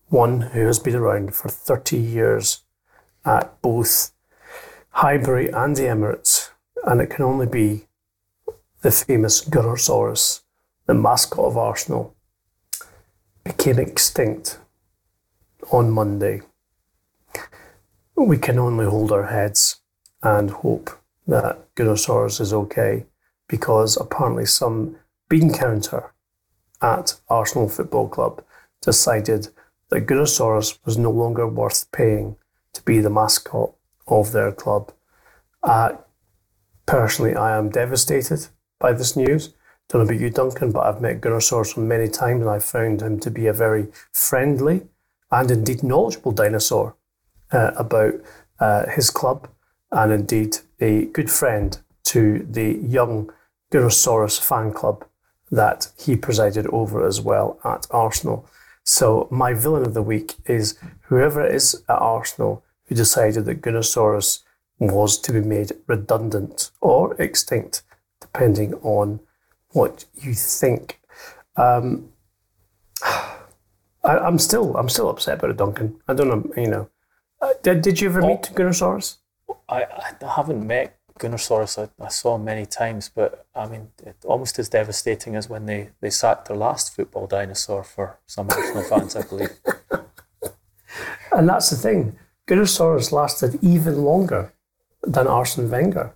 [0.09, 2.63] one who has been around for 30 years
[3.25, 4.13] at both
[4.91, 6.51] Highbury and the Emirates,
[6.85, 7.87] and it can only be
[8.83, 10.43] the famous Gunnersaurus,
[10.87, 12.15] the mascot of Arsenal,
[13.45, 14.59] became extinct
[15.71, 16.43] on Monday.
[18.17, 19.81] We can only hold our heads
[20.23, 20.91] and hope
[21.27, 23.07] that Gunnersaurus is okay
[23.49, 24.97] because apparently some
[25.29, 26.13] bean counter
[26.83, 28.45] at Arsenal Football Club
[28.81, 29.49] decided
[29.91, 32.37] that Gunnersaurus was no longer worth paying
[32.75, 33.73] to be the mascot
[34.07, 34.93] of their club.
[35.63, 35.93] Uh,
[36.87, 38.49] personally, I am devastated
[38.79, 39.55] by this news.
[39.89, 43.19] Don't know about you, Duncan, but I've met Gunnersaurus many times and I found him
[43.21, 44.83] to be a very friendly
[45.31, 46.97] and indeed knowledgeable dinosaur
[47.53, 48.15] uh, about
[48.61, 49.49] uh, his club
[49.91, 53.33] and indeed a good friend to the young
[53.73, 55.05] Gunnersaurus fan club
[55.51, 58.49] that he presided over as well at Arsenal.
[58.91, 63.63] So my villain of the week is whoever it is at Arsenal who decided that
[63.63, 64.43] Gunnersaurus
[64.81, 67.85] was to be made redundant or extinct,
[68.21, 69.21] depending on
[69.69, 71.01] what you think.
[71.57, 72.09] Um,
[73.05, 76.01] I, am still I'm still upset about it, Duncan.
[76.09, 76.91] I don't know, you know.
[77.41, 79.19] Uh, did, did you ever oh, meet Gunnersaurus?
[79.69, 81.79] I, I haven't met Gunnersaurus.
[81.79, 85.91] I, I saw many times, but I mean, it, almost as devastating as when they,
[86.01, 89.51] they sacked their last football dinosaur for some Arsenal fans, I believe.
[91.33, 92.19] And that's the thing.
[92.49, 94.53] Gunnersaurus lasted even longer
[95.03, 96.13] than Arsene Wenger,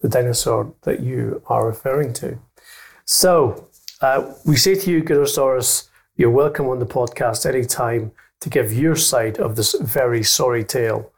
[0.00, 2.38] the dinosaur that you are referring to.
[3.04, 3.68] So
[4.00, 8.96] uh, we say to you, Gunnersaurus, you're welcome on the podcast anytime to give your
[8.96, 11.12] side of this very sorry tale.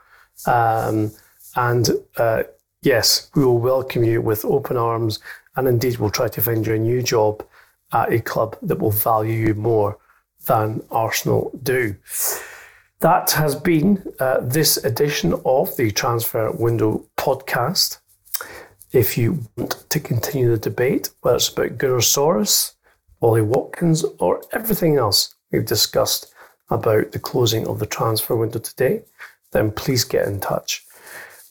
[0.47, 1.13] Um,
[1.57, 2.45] and uh,
[2.83, 5.21] yes, we will welcome you with open arms,
[5.57, 7.45] and indeed, we'll try to find you a new job
[7.93, 9.99] at a club that will value you more
[10.47, 11.95] than Arsenal do.
[13.01, 17.99] That has been uh, this edition of the Transfer Window podcast.
[18.93, 22.75] if you want to continue the debate, whether it's about Gunnersaurus,
[23.21, 26.33] Ollie Watkins, or everything else we've discussed
[26.69, 29.03] about the closing of the transfer window today,
[29.53, 30.85] then please get in touch.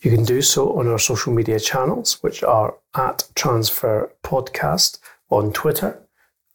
[0.01, 4.97] You can do so on our social media channels, which are at Transfer Podcast
[5.29, 6.01] on Twitter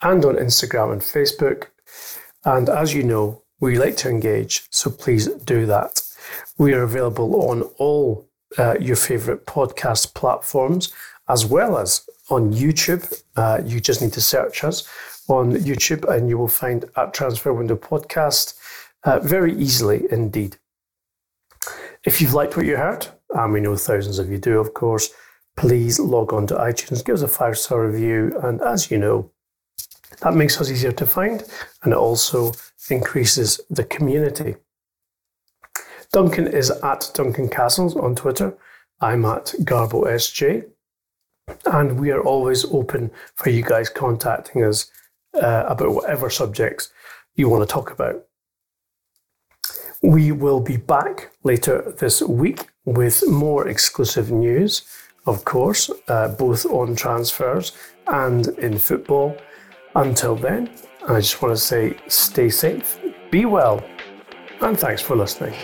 [0.02, 1.68] and on Instagram and Facebook.
[2.44, 6.02] And as you know, we like to engage, so please do that.
[6.58, 8.28] We are available on all
[8.58, 10.92] uh, your favourite podcast platforms
[11.28, 13.22] as well as on YouTube.
[13.36, 14.88] Uh, you just need to search us
[15.28, 18.54] on YouTube and you will find at Transfer Window Podcast
[19.04, 20.56] uh, very easily indeed.
[22.04, 25.10] If you've liked what you heard, and we know thousands of you do, of course,
[25.56, 29.30] please log on to iTunes, give us a five star review, and as you know,
[30.20, 31.44] that makes us easier to find
[31.82, 32.52] and it also
[32.90, 34.56] increases the community.
[36.12, 38.56] Duncan is at Duncan Castles on Twitter.
[39.00, 40.66] I'm at GarboSJ.
[41.66, 44.90] And we are always open for you guys contacting us
[45.34, 46.90] uh, about whatever subjects
[47.34, 48.24] you want to talk about.
[50.02, 54.82] We will be back later this week with more exclusive news,
[55.26, 57.72] of course, uh, both on transfers
[58.06, 59.36] and in football.
[59.94, 60.70] Until then,
[61.06, 62.98] I just want to say stay safe,
[63.30, 63.84] be well,
[64.60, 65.54] and thanks for listening.